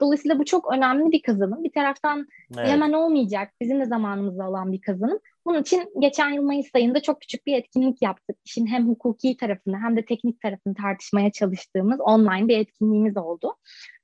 Dolayısıyla 0.00 0.38
bu 0.38 0.44
çok 0.44 0.72
önemli 0.72 1.12
bir 1.12 1.22
kazanım. 1.22 1.64
Bir 1.64 1.72
taraftan 1.72 2.26
evet. 2.58 2.68
hemen 2.68 2.92
olmayacak, 2.92 3.52
bizim 3.60 3.80
de 3.80 3.84
zamanımızda 3.84 4.48
olan 4.48 4.72
bir 4.72 4.80
kazanım. 4.80 5.18
Bunun 5.46 5.62
için 5.62 5.92
geçen 6.00 6.30
yıl 6.30 6.42
Mayıs 6.42 6.74
ayında 6.74 7.02
çok 7.02 7.20
küçük 7.20 7.46
bir 7.46 7.56
etkinlik 7.56 8.02
yaptık. 8.02 8.36
İşin 8.44 8.66
hem 8.66 8.88
hukuki 8.88 9.36
tarafını 9.36 9.76
hem 9.78 9.96
de 9.96 10.04
teknik 10.04 10.40
tarafını 10.40 10.74
tartışmaya 10.74 11.32
çalıştığımız 11.32 12.00
online 12.00 12.48
bir 12.48 12.58
etkinliğimiz 12.58 13.16
oldu. 13.16 13.54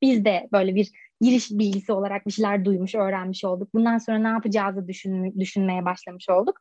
Biz 0.02 0.24
de 0.24 0.48
böyle 0.52 0.74
bir 0.74 0.90
giriş 1.20 1.50
bilgisi 1.50 1.92
olarak 1.92 2.26
bir 2.26 2.32
şeyler 2.32 2.64
duymuş, 2.64 2.94
öğrenmiş 2.94 3.44
olduk. 3.44 3.74
Bundan 3.74 3.98
sonra 3.98 4.18
ne 4.18 4.28
yapacağızı 4.28 4.88
düşün, 4.88 5.40
düşünmeye 5.40 5.84
başlamış 5.84 6.28
olduk. 6.28 6.60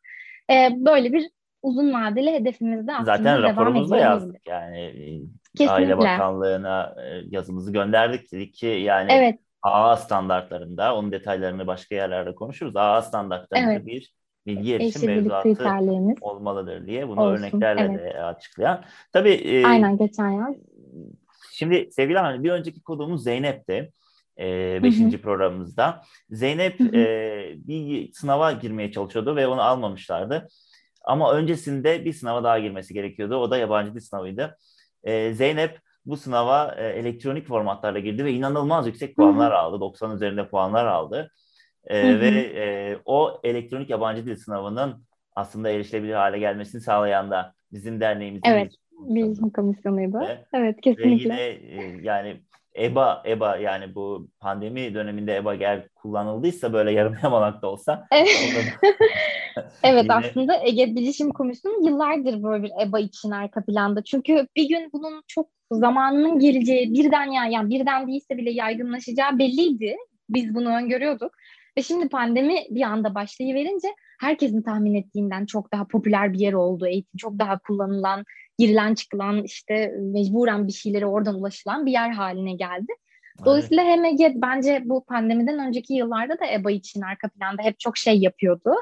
Ee, 0.52 0.70
böyle 0.76 1.14
bir 1.14 1.30
uzun 1.62 1.94
vadeli 1.94 2.32
hedefimizde 2.32 2.94
aslında 2.94 3.18
Zaten 3.18 3.44
raporumuzda 3.44 3.98
yazdık 3.98 4.48
yani 4.48 4.80
e, 4.80 5.22
Kesinlikle. 5.58 5.74
Aile 5.74 5.98
Bakanlığı'na 5.98 6.96
e, 7.04 7.24
yazımızı 7.30 7.74
gönderdik 7.74 8.32
dedik 8.32 8.54
ki 8.54 8.66
yani 8.66 9.12
evet. 9.12 9.40
AA 9.62 9.98
standartlarında 9.98 10.96
onun 10.96 11.12
detaylarını 11.12 11.68
başka 11.68 11.96
yerlerde 11.96 12.36
konuşuruz. 12.36 12.76
AA 12.76 13.02
standartlarında 13.02 13.72
evet. 13.72 13.86
bir 13.86 14.14
bilgi 14.46 14.74
erişim 14.76 15.06
mevzuatı 15.06 15.56
olmalıdır 16.22 16.86
diye 16.86 17.08
bunu 17.08 17.22
Olsun, 17.22 17.44
örneklerle 17.44 17.82
evet. 17.82 18.14
de 18.14 18.24
açıklayan. 18.24 18.84
Tabii 19.14 19.34
e, 19.34 19.66
Aynen 19.66 19.98
geçen 19.98 20.30
yaz. 20.30 20.56
Şimdi 21.52 21.90
sevgili 21.92 22.20
Ahmet 22.20 22.44
bir 22.44 22.52
önceki 22.52 22.82
konuğumuz 22.82 23.24
Zeynep'ti. 23.24 23.92
E, 24.40 24.80
beşinci 24.84 25.22
programımızda. 25.22 26.02
Zeynep 26.30 26.82
e, 26.82 27.56
bir 27.56 28.14
sınava 28.14 28.52
girmeye 28.52 28.92
çalışıyordu 28.92 29.36
ve 29.36 29.48
onu 29.48 29.62
almamışlardı. 29.62 30.48
Ama 31.06 31.34
öncesinde 31.34 32.06
bir 32.06 32.14
sınava 32.14 32.44
daha 32.44 32.60
girmesi 32.60 32.94
gerekiyordu. 32.94 33.36
O 33.36 33.52
da 33.52 33.58
yabancı 33.58 33.94
dil 33.94 34.00
sınavıydı. 34.00 34.58
E, 35.04 35.34
Zeynep 35.34 35.80
bu 36.06 36.18
sınava 36.18 36.76
e, 36.78 36.88
elektronik 36.88 37.48
formatlarla 37.48 38.00
girdi 38.00 38.26
ve 38.26 38.32
inanılmaz 38.32 38.88
yüksek 38.88 39.16
puanlar 39.16 39.52
Hı-hı. 39.52 39.60
aldı. 39.60 39.80
90 39.80 40.16
üzerinde 40.16 40.50
puanlar 40.50 40.86
aldı. 40.86 41.32
E, 41.88 42.20
ve 42.20 42.28
e, 42.28 42.98
o 43.06 43.40
elektronik 43.44 43.90
yabancı 43.90 44.26
dil 44.26 44.36
sınavının 44.36 45.06
aslında 45.36 45.70
erişilebilir 45.70 46.14
hale 46.14 46.40
gelmesini 46.40 46.82
sağlayan 46.82 47.32
da 47.32 47.54
bizim 47.72 48.00
derneğimizin 48.00 48.48
evet, 48.48 48.74
bilişim 49.00 49.50
komisyonuydu. 49.50 50.20
Ve, 50.20 50.46
evet 50.54 50.82
kesinlikle. 50.82 51.38
Ve 51.38 51.60
yine 51.72 51.84
e, 51.84 52.00
yani 52.02 52.42
EBA, 52.76 53.24
EBA 53.26 53.58
yani 53.58 53.96
bu 53.96 54.28
pandemi 54.40 54.94
döneminde 54.94 55.36
EBA 55.36 55.56
gel 55.56 55.88
kullanıldıysa 55.96 56.74
böyle 56.74 56.92
yarım 56.92 57.16
yamalak 57.24 57.62
da 57.62 57.72
olsa. 57.72 58.08
evet 59.84 60.04
yine... 60.04 60.14
aslında 60.14 60.64
Ege 60.64 60.96
Bilişim 60.96 61.32
Komisyonu 61.32 61.88
yıllardır 61.88 62.44
böyle 62.44 62.64
bir 62.64 62.72
EBA 62.88 63.00
için 63.00 63.32
arka 63.32 63.66
planda. 63.66 64.04
Çünkü 64.04 64.48
bir 64.56 64.70
gün 64.70 64.90
bunun 64.94 65.24
çok 65.28 65.50
zamanının 65.72 66.40
geleceği 66.40 66.94
birden 66.94 67.32
ya 67.32 67.46
yani 67.46 67.70
birden 67.70 68.08
değilse 68.08 68.38
bile 68.38 68.52
yaygınlaşacağı 68.52 69.40
belliydi. 69.40 69.96
Biz 70.30 70.56
bunu 70.56 70.70
öngörüyorduk. 70.78 71.32
Ve 71.78 71.82
şimdi 71.82 72.10
pandemi 72.10 72.56
bir 72.70 72.82
anda 72.82 73.16
başlayıverince 73.16 73.88
herkesin 74.20 74.62
tahmin 74.62 74.94
ettiğinden 74.94 75.46
çok 75.46 75.74
daha 75.74 75.88
popüler 75.88 76.34
bir 76.34 76.40
yer 76.40 76.54
oldu. 76.54 76.88
Eğitim 76.88 77.18
çok 77.18 77.40
daha 77.40 77.60
kullanılan, 77.60 78.24
girilen 78.58 78.96
çıkılan 78.96 79.44
işte 79.44 79.94
mecburen 80.00 80.68
bir 80.68 80.74
şeylere 80.74 81.06
oradan 81.06 81.36
ulaşılan 81.36 81.86
bir 81.86 81.92
yer 81.92 82.10
haline 82.10 82.54
geldi. 82.54 82.94
Dolayısıyla 83.46 83.84
evet. 83.84 83.94
hem 83.94 84.06
Ege 84.06 84.34
bence 84.36 84.82
bu 84.86 85.06
pandemiden 85.06 85.68
önceki 85.68 85.94
yıllarda 85.94 86.40
da 86.40 86.46
EBA 86.54 86.72
için 86.72 87.02
arka 87.02 87.30
planda 87.30 87.64
hep 87.64 87.80
çok 87.80 87.98
şey 87.98 88.18
yapıyordu. 88.20 88.74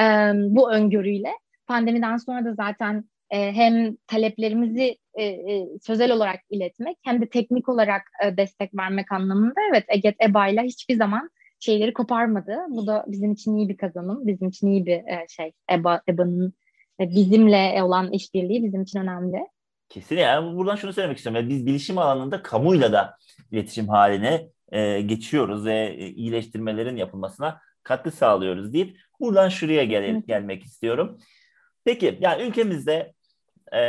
E, 0.00 0.02
bu 0.34 0.72
öngörüyle. 0.72 1.32
Pandemiden 1.66 2.16
sonra 2.16 2.44
da 2.44 2.54
zaten 2.54 3.04
e, 3.30 3.52
hem 3.52 3.96
taleplerimizi 4.06 4.98
e, 5.14 5.24
e, 5.24 5.68
sözel 5.82 6.12
olarak 6.12 6.40
iletmek 6.50 6.96
hem 7.04 7.20
de 7.20 7.28
teknik 7.28 7.68
olarak 7.68 8.02
e, 8.24 8.36
destek 8.36 8.76
vermek 8.76 9.12
anlamında 9.12 9.60
evet 9.70 9.84
Eget 9.88 10.16
EBA 10.22 10.48
ile 10.48 10.62
hiçbir 10.62 10.96
zaman 10.96 11.30
şeyleri 11.60 11.92
koparmadı. 11.92 12.56
Bu 12.68 12.86
da 12.86 13.04
bizim 13.08 13.32
için 13.32 13.56
iyi 13.56 13.68
bir 13.68 13.76
kazanım. 13.76 14.26
Bizim 14.26 14.48
için 14.48 14.66
iyi 14.66 14.86
bir 14.86 14.92
e, 14.92 15.26
şey. 15.28 15.52
EBA, 15.72 16.02
EBA'nın 16.08 16.54
e, 17.00 17.10
bizimle 17.10 17.82
olan 17.82 18.12
işbirliği 18.12 18.64
bizim 18.64 18.82
için 18.82 19.00
önemli. 19.00 19.46
Kesinlikle. 19.88 20.24
Yani 20.24 20.56
buradan 20.56 20.76
şunu 20.76 20.92
söylemek 20.92 21.16
istiyorum. 21.16 21.40
Yani 21.40 21.50
biz 21.50 21.66
bilişim 21.66 21.98
alanında 21.98 22.42
kamuyla 22.42 22.92
da 22.92 23.16
iletişim 23.50 23.88
haline 23.88 24.48
e, 24.72 25.00
geçiyoruz 25.00 25.64
ve 25.64 25.96
e, 25.98 26.06
iyileştirmelerin 26.06 26.96
yapılmasına 26.96 27.60
katkı 27.82 28.10
sağlıyoruz 28.10 28.72
deyip 28.72 28.98
buradan 29.20 29.48
şuraya 29.48 29.84
gel 29.84 30.22
gelmek 30.26 30.64
istiyorum. 30.64 31.18
Peki 31.84 32.18
yani 32.20 32.42
ülkemizde 32.42 33.12
e, 33.74 33.80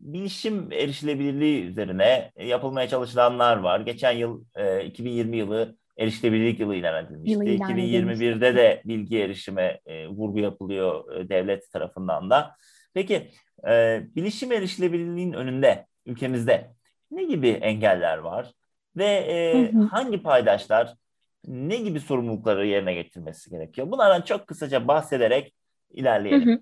bilişim 0.00 0.72
erişilebilirliği 0.72 1.64
üzerine 1.64 2.32
yapılmaya 2.36 2.88
çalışılanlar 2.88 3.56
var. 3.56 3.80
Geçen 3.80 4.12
yıl 4.12 4.44
e, 4.54 4.84
2020 4.84 5.36
yılı 5.36 5.76
erişilebilirlik 5.98 6.60
yılı 6.60 6.76
ilan 6.76 7.04
edilmişti. 7.04 7.32
Yılı 7.32 7.44
ilan 7.44 7.70
2021'de 7.70 8.56
de 8.56 8.82
bilgi 8.84 9.18
erişime 9.18 9.80
e, 9.86 10.08
vurgu 10.08 10.38
yapılıyor 10.38 11.16
e, 11.16 11.28
devlet 11.28 11.72
tarafından 11.72 12.30
da. 12.30 12.56
Peki 12.94 13.30
e, 13.68 14.02
bilişim 14.16 14.52
erişilebilirliğin 14.52 15.32
önünde 15.32 15.86
ülkemizde 16.06 16.70
ne 17.10 17.24
gibi 17.24 17.48
engeller 17.48 18.18
var 18.18 18.52
ve 18.96 19.06
e, 19.06 19.72
hı 19.72 19.78
hı. 19.78 19.82
hangi 19.82 20.22
paydaşlar 20.22 20.94
ne 21.46 21.76
gibi 21.76 22.00
sorumlulukları 22.00 22.66
yerine 22.66 22.94
getirmesi 22.94 23.50
gerekiyor? 23.50 23.90
Bunlardan 23.90 24.22
çok 24.22 24.46
kısaca 24.46 24.88
bahsederek 24.88 25.54
ilerleyelim. 25.90 26.48
Hı 26.48 26.52
hı. 26.52 26.60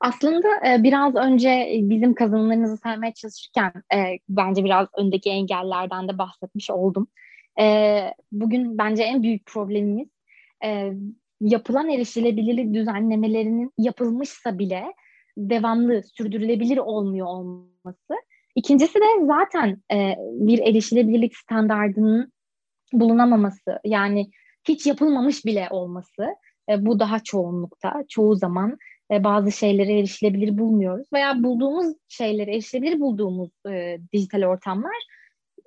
Aslında 0.00 0.48
e, 0.66 0.82
biraz 0.82 1.14
önce 1.14 1.68
bizim 1.82 2.14
kazanımlarımızı 2.14 2.76
saymaya 2.76 3.14
çalışırken 3.14 3.72
e, 3.94 4.18
bence 4.28 4.64
biraz 4.64 4.88
öndeki 4.98 5.30
engellerden 5.30 6.08
de 6.08 6.18
bahsetmiş 6.18 6.70
oldum. 6.70 7.08
E, 7.60 8.00
bugün 8.32 8.78
bence 8.78 9.02
en 9.02 9.22
büyük 9.22 9.46
problemimiz 9.46 10.08
e, 10.64 10.92
yapılan 11.40 11.90
erişilebilirlik 11.90 12.74
düzenlemelerinin 12.74 13.72
yapılmışsa 13.78 14.58
bile 14.58 14.84
devamlı 15.36 16.02
sürdürülebilir 16.02 16.78
olmuyor 16.78 17.26
olması. 17.26 18.14
İkincisi 18.54 18.94
de 18.94 19.26
zaten 19.26 19.82
e, 19.92 20.14
bir 20.18 20.58
erişilebilirlik 20.58 21.36
standardının 21.36 22.32
bulunamaması 22.92 23.80
yani 23.84 24.30
hiç 24.68 24.86
yapılmamış 24.86 25.44
bile 25.44 25.68
olması. 25.70 26.26
E, 26.70 26.86
bu 26.86 27.00
daha 27.00 27.18
çoğunlukta 27.20 28.04
çoğu 28.08 28.34
zaman 28.34 28.78
e, 29.10 29.24
bazı 29.24 29.52
şeylere 29.52 29.98
erişilebilir 29.98 30.58
bulmuyoruz 30.58 31.06
veya 31.12 31.42
bulduğumuz 31.42 31.96
şeyleri 32.08 32.50
erişilebilir 32.50 33.00
bulduğumuz 33.00 33.50
e, 33.70 33.98
dijital 34.12 34.42
ortamlar 34.42 35.06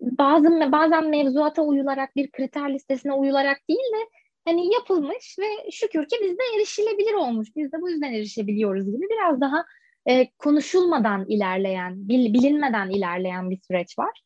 bazı 0.01 0.71
bazen 0.71 1.09
mevzuata 1.09 1.61
uyularak 1.61 2.15
bir 2.15 2.31
kriter 2.31 2.73
listesine 2.73 3.13
uyularak 3.13 3.57
değil 3.69 3.79
de 3.79 4.09
hani 4.45 4.73
yapılmış 4.73 5.35
ve 5.39 5.71
şükür 5.71 6.07
ki 6.07 6.15
bizde 6.21 6.43
erişilebilir 6.55 7.13
olmuş. 7.13 7.47
Biz 7.55 7.71
de 7.71 7.81
bu 7.81 7.89
yüzden 7.89 8.13
erişebiliyoruz 8.13 8.85
gibi 8.85 9.05
biraz 9.09 9.41
daha 9.41 9.65
e, 10.09 10.31
konuşulmadan 10.37 11.25
ilerleyen, 11.27 12.09
bil, 12.09 12.33
bilinmeden 12.33 12.89
ilerleyen 12.89 13.49
bir 13.49 13.59
süreç 13.67 13.99
var. 13.99 14.21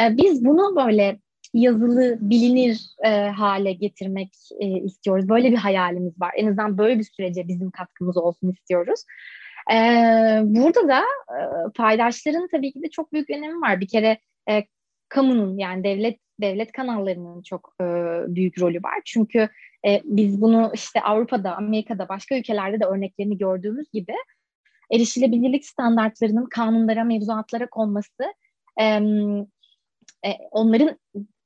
E, 0.00 0.16
biz 0.16 0.44
bunu 0.44 0.76
böyle 0.76 1.18
yazılı, 1.54 2.18
bilinir 2.20 2.86
e, 3.04 3.08
hale 3.28 3.72
getirmek 3.72 4.32
e, 4.60 4.66
istiyoruz. 4.66 5.28
Böyle 5.28 5.50
bir 5.52 5.56
hayalimiz 5.56 6.20
var. 6.20 6.30
En 6.36 6.46
azından 6.46 6.78
böyle 6.78 6.98
bir 6.98 7.04
sürece 7.04 7.48
bizim 7.48 7.70
katkımız 7.70 8.16
olsun 8.16 8.52
istiyoruz. 8.52 9.00
E, 9.72 9.76
burada 10.42 10.88
da 10.88 11.00
e, 11.00 11.38
paydaşların 11.76 12.48
tabii 12.50 12.72
ki 12.72 12.82
de 12.82 12.90
çok 12.90 13.12
büyük 13.12 13.30
önemi 13.30 13.60
var. 13.60 13.80
Bir 13.80 13.88
kere 13.88 14.18
e, 14.50 14.64
kamunun 15.08 15.58
yani 15.58 15.84
devlet 15.84 16.18
devlet 16.40 16.72
kanallarının 16.72 17.42
çok 17.42 17.74
e, 17.80 17.84
büyük 18.34 18.60
rolü 18.60 18.82
var. 18.82 19.00
Çünkü 19.04 19.48
e, 19.86 20.00
biz 20.04 20.40
bunu 20.40 20.70
işte 20.74 21.00
Avrupa'da, 21.00 21.56
Amerika'da, 21.56 22.08
başka 22.08 22.38
ülkelerde 22.38 22.80
de 22.80 22.84
örneklerini 22.84 23.38
gördüğümüz 23.38 23.90
gibi 23.92 24.14
erişilebilirlik 24.92 25.66
standartlarının 25.66 26.46
kanunlara, 26.46 27.04
mevzuatlara 27.04 27.66
konması 27.70 28.34
e, 28.80 29.00
onların 30.50 30.98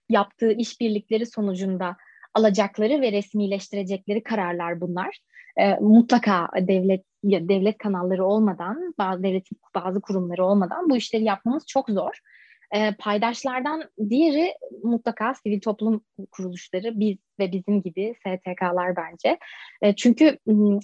yaptığı 0.09 0.53
işbirlikleri 0.53 1.27
sonucunda 1.27 1.97
alacakları 2.35 3.01
ve 3.01 3.13
resmileştirecekleri 3.13 4.23
kararlar 4.23 4.81
bunlar. 4.81 5.19
E, 5.57 5.75
mutlaka 5.75 6.49
devlet 6.61 7.05
devlet 7.25 7.79
kanalları 7.79 8.25
olmadan, 8.25 8.95
bazı 8.99 9.23
devletin 9.23 9.59
bazı 9.75 10.01
kurumları 10.01 10.45
olmadan 10.45 10.91
bu 10.91 10.97
işleri 10.97 11.25
yapmamız 11.25 11.67
çok 11.67 11.91
zor. 11.91 12.21
E, 12.75 12.95
paydaşlardan 12.99 13.83
diğeri 14.11 14.55
mutlaka 14.83 15.35
sivil 15.35 15.61
toplum 15.61 16.05
kuruluşları, 16.31 17.01
biz 17.01 17.17
ve 17.39 17.53
bizim 17.53 17.83
gibi 17.83 18.15
STK'lar 18.19 18.97
bence. 18.97 19.39
E, 19.83 19.97
çünkü 19.97 20.39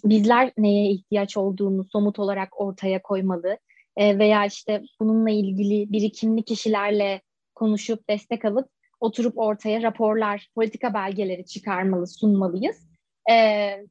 bizler 0.04 0.52
neye 0.58 0.90
ihtiyaç 0.90 1.36
olduğunu 1.36 1.84
somut 1.84 2.18
olarak 2.18 2.60
ortaya 2.60 3.02
koymalı 3.02 3.58
e, 3.96 4.18
veya 4.18 4.46
işte 4.46 4.82
bununla 5.00 5.30
ilgili 5.30 5.92
birikimli 5.92 6.42
kişilerle 6.42 7.20
konuşup 7.54 8.08
destek 8.08 8.44
alıp 8.44 8.68
oturup 9.00 9.38
ortaya 9.38 9.82
raporlar, 9.82 10.48
politika 10.54 10.94
belgeleri 10.94 11.46
çıkarmalı, 11.46 12.06
sunmalıyız. 12.06 12.88
E, 13.30 13.34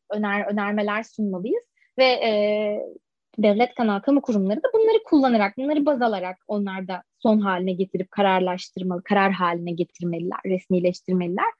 öner 0.09 0.45
önermeler 0.45 1.03
sunmalıyız 1.03 1.63
ve 1.97 2.05
e, 2.05 2.31
devlet 3.37 3.75
kanal 3.75 3.99
kamu 3.99 4.21
kurumları 4.21 4.63
da 4.63 4.67
bunları 4.73 5.03
kullanarak, 5.05 5.57
bunları 5.57 5.85
baz 5.85 6.01
alarak 6.01 6.37
onlar 6.47 6.87
da 6.87 7.03
son 7.19 7.39
haline 7.39 7.73
getirip 7.73 8.11
kararlaştırmalı, 8.11 9.03
karar 9.03 9.31
haline 9.31 9.71
getirmeliler, 9.71 10.39
resmileştirmeliler. 10.45 11.51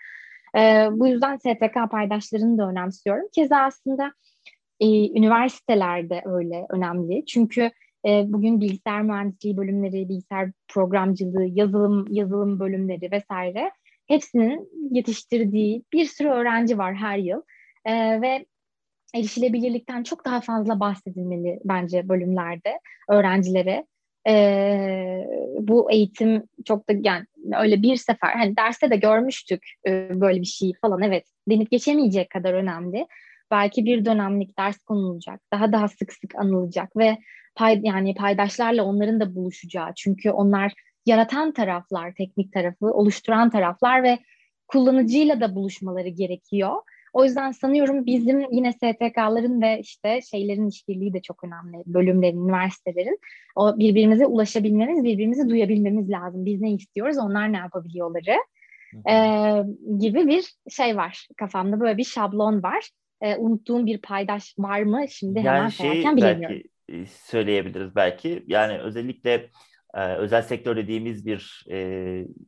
E, 0.58 0.88
bu 0.92 1.08
yüzden 1.08 1.38
STK 1.38 1.92
paydaşlarını 1.92 2.58
da 2.58 2.70
önemsiyorum. 2.70 3.28
Keza 3.36 3.58
aslında 3.58 4.14
e, 4.80 4.88
üniversitelerde 5.20 6.22
öyle 6.26 6.66
önemli. 6.70 7.26
Çünkü 7.26 7.72
e, 8.06 8.24
bugün 8.28 8.62
bilgisayar 8.62 9.02
mühendisliği 9.02 9.58
bölümleri, 9.58 10.10
bilgisayar 10.10 10.52
programcılığı, 10.68 11.46
yazılım 11.46 12.06
yazılım 12.10 12.60
bölümleri 12.60 13.12
vesaire 13.12 13.72
hepsinin 14.08 14.70
yetiştirdiği 14.92 15.84
bir 15.94 16.06
sürü 16.06 16.30
öğrenci 16.30 16.78
var 16.78 16.96
her 16.96 17.18
yıl. 17.18 17.42
E, 17.86 18.22
ve 18.22 18.46
erişilebilirlikten 19.14 20.04
çok 20.04 20.26
daha 20.26 20.42
fazla 20.42 20.80
bahsedilmeli 20.80 21.60
bence 21.66 22.10
bölümlerde 22.10 22.80
öğrencilere. 23.10 23.86
Ee, 24.28 25.28
bu 25.60 25.92
eğitim 25.92 26.44
çok 26.66 26.90
da 26.90 26.94
yani 27.02 27.26
öyle 27.60 27.82
bir 27.82 27.96
sefer 27.96 28.34
hani 28.34 28.58
derste 28.58 28.90
de 28.90 28.96
görmüştük 28.96 29.66
e, 29.88 30.22
böyle 30.22 30.42
bir 30.42 30.46
şey 30.46 30.72
falan 30.82 31.02
evet 31.02 31.26
denip 31.50 31.72
geçemeyecek 31.72 32.30
kadar 32.30 32.54
önemli. 32.54 33.08
Belki 33.52 33.86
bir 33.86 34.06
dönemlik 34.06 34.60
ders 34.60 34.78
konulacak, 34.78 35.42
daha 35.54 35.72
daha 35.72 35.88
sık 35.88 36.14
sık 36.14 36.36
anılacak 36.36 36.98
ve 36.98 37.18
pay, 37.56 37.80
yani 37.84 38.16
paydaşlarla 38.16 38.84
onların 38.84 39.20
da 39.20 39.36
buluşacağı. 39.36 39.94
Çünkü 39.96 40.32
onlar 40.32 40.74
yaratan 41.06 41.52
taraflar, 41.52 42.14
teknik 42.14 42.54
tarafı, 42.54 42.86
oluşturan 42.86 43.50
taraflar 43.50 44.04
ve 44.04 44.20
kullanıcıyla 44.68 45.42
da 45.42 45.56
buluşmaları 45.56 46.10
gerekiyor. 46.10 46.76
O 47.14 47.24
yüzden 47.24 47.52
sanıyorum 47.52 48.06
bizim 48.06 48.52
yine 48.52 48.74
STK'ların 48.74 49.62
ve 49.62 49.80
işte 49.80 50.22
şeylerin 50.22 50.68
işbirliği 50.68 51.14
de 51.14 51.22
çok 51.22 51.44
önemli. 51.44 51.84
Bölümlerin, 51.86 52.44
üniversitelerin. 52.44 53.20
O 53.56 53.80
birbirimize 53.80 54.26
ulaşabilmemiz, 54.26 55.04
birbirimizi 55.04 55.50
duyabilmemiz 55.50 56.10
lazım. 56.10 56.46
Biz 56.46 56.62
ne 56.62 56.72
istiyoruz, 56.72 57.18
onlar 57.18 57.54
ne 57.54 57.58
yapabiliyorları 57.58 58.38
e, 59.10 59.16
gibi 60.00 60.28
bir 60.28 60.54
şey 60.70 60.98
var. 60.98 61.28
Kafamda 61.38 61.80
böyle 61.80 61.98
bir 61.98 62.04
şablon 62.04 62.64
var. 62.64 62.90
E, 63.22 63.36
unuttuğum 63.36 63.86
bir 63.86 64.02
paydaş 64.02 64.56
var 64.60 64.82
mı? 64.82 65.06
Şimdi 65.10 65.40
yani 65.40 65.50
hemen 65.50 65.70
şey 65.70 65.90
sayarken 65.90 66.18
bilemiyorum. 66.18 66.58
Belki 66.90 67.08
söyleyebiliriz 67.10 67.96
belki. 67.96 68.44
Yani 68.48 68.80
özellikle 68.80 69.50
e, 69.94 70.16
özel 70.16 70.42
sektör 70.42 70.76
dediğimiz 70.76 71.26
bir 71.26 71.66
e, 71.72 71.78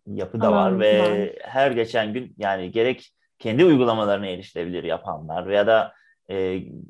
yapı 0.08 0.42
da 0.42 0.52
var 0.52 0.80
ve 0.80 1.00
var. 1.00 1.30
her 1.42 1.72
geçen 1.72 2.14
gün 2.14 2.34
yani 2.38 2.72
gerek 2.72 3.15
kendi 3.40 3.66
uygulamalarını 3.66 4.28
erişilebilir 4.28 4.84
yapanlar 4.84 5.48
veya 5.48 5.68
da 5.68 5.94
e, 6.30 6.36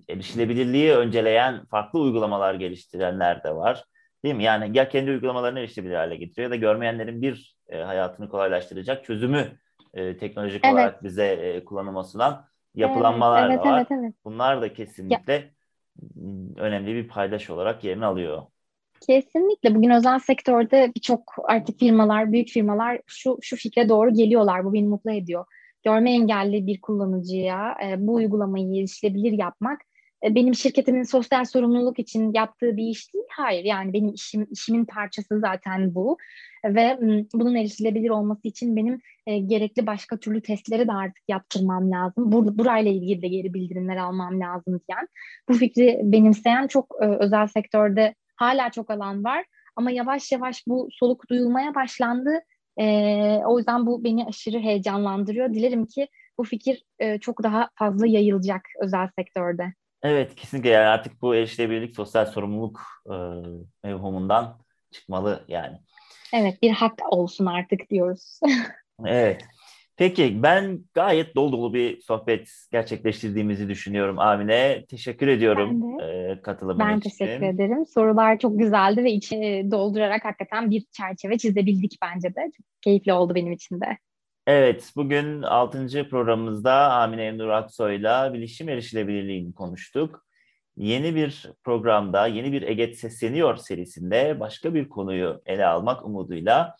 erişilebilirliği 0.10 0.92
önceleyen 0.92 1.66
farklı 1.66 2.00
uygulamalar 2.00 2.54
geliştirenler 2.54 3.44
de 3.44 3.56
var. 3.56 3.86
Değil 4.24 4.36
mi? 4.36 4.44
Yani 4.44 4.78
ya 4.78 4.90
kendi 4.90 5.12
uygulamalarını 5.12 5.60
erişilebilir 5.60 5.96
hale 5.96 6.16
getiriyor 6.16 6.46
ya 6.46 6.52
da 6.52 6.56
görmeyenlerin 6.56 7.22
bir 7.22 7.56
e, 7.70 7.78
hayatını 7.78 8.30
kolaylaştıracak 8.30 9.06
çözümü 9.06 9.58
e, 9.94 10.18
teknolojik 10.18 10.66
evet. 10.66 10.74
olarak 10.74 11.04
bize 11.04 11.26
e, 11.26 11.66
kullanıma 11.66 12.04
sunan 12.04 12.46
yapılanmalar 12.76 13.50
evet, 13.50 13.60
da 13.60 13.70
var. 13.70 13.78
Evet, 13.78 13.88
evet. 13.92 14.14
Bunlar 14.26 14.62
da 14.62 14.74
kesinlikle 14.74 15.34
ya. 15.34 15.44
önemli 16.58 16.96
bir 16.96 17.08
paydaş 17.08 17.50
olarak 17.50 17.84
yerini 17.84 18.06
alıyor. 18.06 18.42
Kesinlikle. 19.08 19.76
Bugün 19.76 19.90
özel 19.90 20.20
sektörde 20.20 20.92
birçok 20.96 21.36
artık 21.44 21.80
firmalar, 21.80 22.32
büyük 22.32 22.50
firmalar 22.50 23.02
şu 23.06 23.38
şu 23.42 23.56
fikre 23.56 23.90
doğru 23.90 24.14
geliyorlar. 24.14 24.66
Bu 24.66 24.74
beni 24.74 24.88
mutlu 24.88 25.12
ediyor 25.12 25.46
görme 25.86 26.12
engelli 26.12 26.68
bir 26.68 26.82
kullanıcıya 26.82 27.78
e, 27.86 28.08
bu 28.08 28.14
uygulamayı 28.14 28.80
erişilebilir 28.80 29.32
yapmak 29.32 29.82
e, 30.24 30.36
benim 30.36 30.56
şirketimin 30.56 31.04
sosyal 31.04 31.46
sorumluluk 31.46 32.00
için 32.00 32.34
yaptığı 32.34 32.78
bir 32.78 32.84
iş 32.84 33.14
değil. 33.14 33.26
Hayır 33.30 33.64
yani 33.64 33.94
benim 33.94 34.14
işim 34.14 34.48
işimin 34.52 34.86
parçası 34.86 35.40
zaten 35.40 35.96
bu 35.96 36.18
ve 36.66 36.98
bunun 37.34 37.56
erişilebilir 37.56 38.10
olması 38.10 38.48
için 38.48 38.76
benim 38.76 39.02
e, 39.28 39.38
gerekli 39.38 39.88
başka 39.88 40.18
türlü 40.18 40.42
testleri 40.42 40.88
de 40.88 40.92
artık 40.92 41.24
yaptırmam 41.28 41.92
lazım. 41.92 42.32
Bur 42.32 42.58
burayla 42.58 42.92
ilgili 42.92 43.22
de 43.22 43.28
geri 43.28 43.54
bildirimler 43.54 43.98
almam 43.98 44.40
lazım 44.40 44.82
diyen. 44.90 45.08
Bu 45.50 45.54
fikri 45.54 46.00
benimseyen 46.04 46.68
çok 46.68 46.96
e, 47.02 47.06
özel 47.06 47.48
sektörde 47.48 48.16
hala 48.36 48.70
çok 48.72 48.92
alan 48.92 49.24
var 49.24 49.46
ama 49.76 49.92
yavaş 49.92 50.32
yavaş 50.32 50.64
bu 50.68 50.88
soluk 50.92 51.30
duyulmaya 51.30 51.76
başlandı 51.76 52.32
e, 52.80 52.86
o 53.46 53.58
yüzden 53.58 53.86
bu 53.86 54.04
beni 54.04 54.26
aşırı 54.26 54.60
heyecanlandırıyor. 54.60 55.54
Dilerim 55.54 55.86
ki 55.86 56.08
bu 56.38 56.44
fikir 56.44 56.84
e, 57.00 57.20
çok 57.20 57.44
daha 57.44 57.70
fazla 57.76 58.08
yayılacak 58.08 58.62
özel 58.82 59.10
sektörde. 59.20 59.74
Evet 60.04 60.36
kesinlikle 60.36 60.70
yani 60.70 60.88
artık 60.88 61.22
bu 61.22 61.36
erişilebilirlik 61.36 61.96
sosyal 61.96 62.26
sorumluluk 62.26 62.82
e, 63.06 63.16
mevhumundan 63.84 64.58
çıkmalı 64.92 65.46
yani. 65.48 65.78
Evet 66.34 66.62
bir 66.62 66.72
hak 66.72 67.14
olsun 67.14 67.46
artık 67.46 67.90
diyoruz. 67.90 68.40
evet. 69.06 69.46
Peki 69.98 70.44
ben 70.44 70.80
gayet 70.94 71.36
dolu 71.36 71.52
dolu 71.52 71.74
bir 71.74 72.02
sohbet 72.02 72.50
gerçekleştirdiğimizi 72.72 73.70
düşünüyorum 73.70 74.20
Amine. 74.20 74.86
Teşekkür 74.90 75.28
ediyorum 75.28 75.82
ben 76.00 76.08
e, 76.08 76.42
katılımın 76.42 76.80
ben 76.80 76.98
için. 76.98 77.12
Ben 77.20 77.28
teşekkür 77.28 77.46
ederim. 77.46 77.86
Sorular 77.86 78.40
çok 78.40 78.60
güzeldi 78.60 79.04
ve 79.04 79.12
içi 79.12 79.68
doldurarak 79.72 80.26
hakikaten 80.26 80.72
bir 80.72 80.86
çerçeve 80.92 81.38
çizebildik 81.38 81.98
bence 82.02 82.30
de. 82.30 82.52
Çok 82.58 82.66
keyifli 82.82 83.14
oldu 83.14 83.36
benim 83.36 83.52
için 83.52 83.82
de. 83.82 83.98
Evet, 84.48 84.92
bugün 84.96 85.42
6. 85.42 86.10
programımızda 86.10 86.94
Amine 86.94 87.24
Emnur 87.24 87.50
Aksoy'la 87.50 88.34
bilişim 88.34 88.70
erişilebilirliğini 88.70 89.54
konuştuk. 89.54 90.26
Yeni 90.78 91.16
bir 91.16 91.52
programda, 91.64 92.28
yeni 92.28 92.52
bir 92.52 92.62
Eget 92.62 93.00
Sesleniyor 93.00 93.58
serisinde 93.58 94.40
başka 94.40 94.74
bir 94.74 94.90
konuyu 94.90 95.42
ele 95.46 95.66
almak 95.66 96.06
umuduyla 96.06 96.76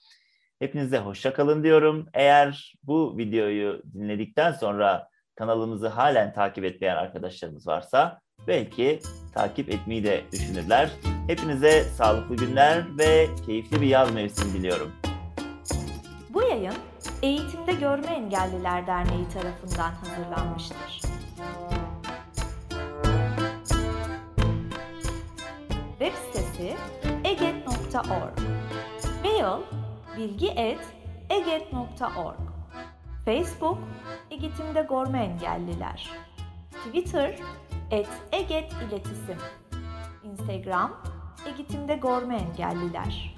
Hepinize 0.60 1.00
hoşça 1.00 1.34
kalın 1.34 1.64
diyorum. 1.64 2.08
Eğer 2.14 2.74
bu 2.84 3.18
videoyu 3.18 3.82
dinledikten 3.94 4.52
sonra 4.52 5.08
kanalımızı 5.36 5.88
halen 5.88 6.34
takip 6.34 6.64
etmeyen 6.64 6.96
arkadaşlarımız 6.96 7.68
varsa 7.68 8.20
belki 8.48 9.00
takip 9.34 9.70
etmeyi 9.70 10.04
de 10.04 10.22
düşünürler. 10.32 10.90
Hepinize 11.28 11.84
sağlıklı 11.84 12.36
günler 12.36 12.98
ve 13.00 13.28
keyifli 13.46 13.82
bir 13.82 13.88
yaz 13.88 14.14
mevsimi 14.14 14.54
diliyorum. 14.54 14.92
Bu 16.30 16.42
yayın 16.42 16.74
Eğitimde 17.22 17.74
Görme 17.74 18.08
Engelliler 18.08 18.88
Derneği 18.88 19.30
tarafından 19.30 19.92
hazırlanmıştır. 19.92 21.02
Web 26.00 26.14
sitesi 26.14 26.76
eget.org 27.24 28.40
Mail 29.24 29.62
bilgi.eget.org 30.18 32.40
Facebook 33.26 33.78
Eğitimde 34.32 34.82
Gorma 34.82 35.18
Engelliler. 35.18 36.10
Twitter 36.72 37.40
et 37.92 38.10
Eget 38.32 38.74
İletisim 38.74 39.38
Instagram 40.24 40.92
Eğitimde 41.46 41.96
Gorma 41.96 42.34
Engelliler 42.34 43.36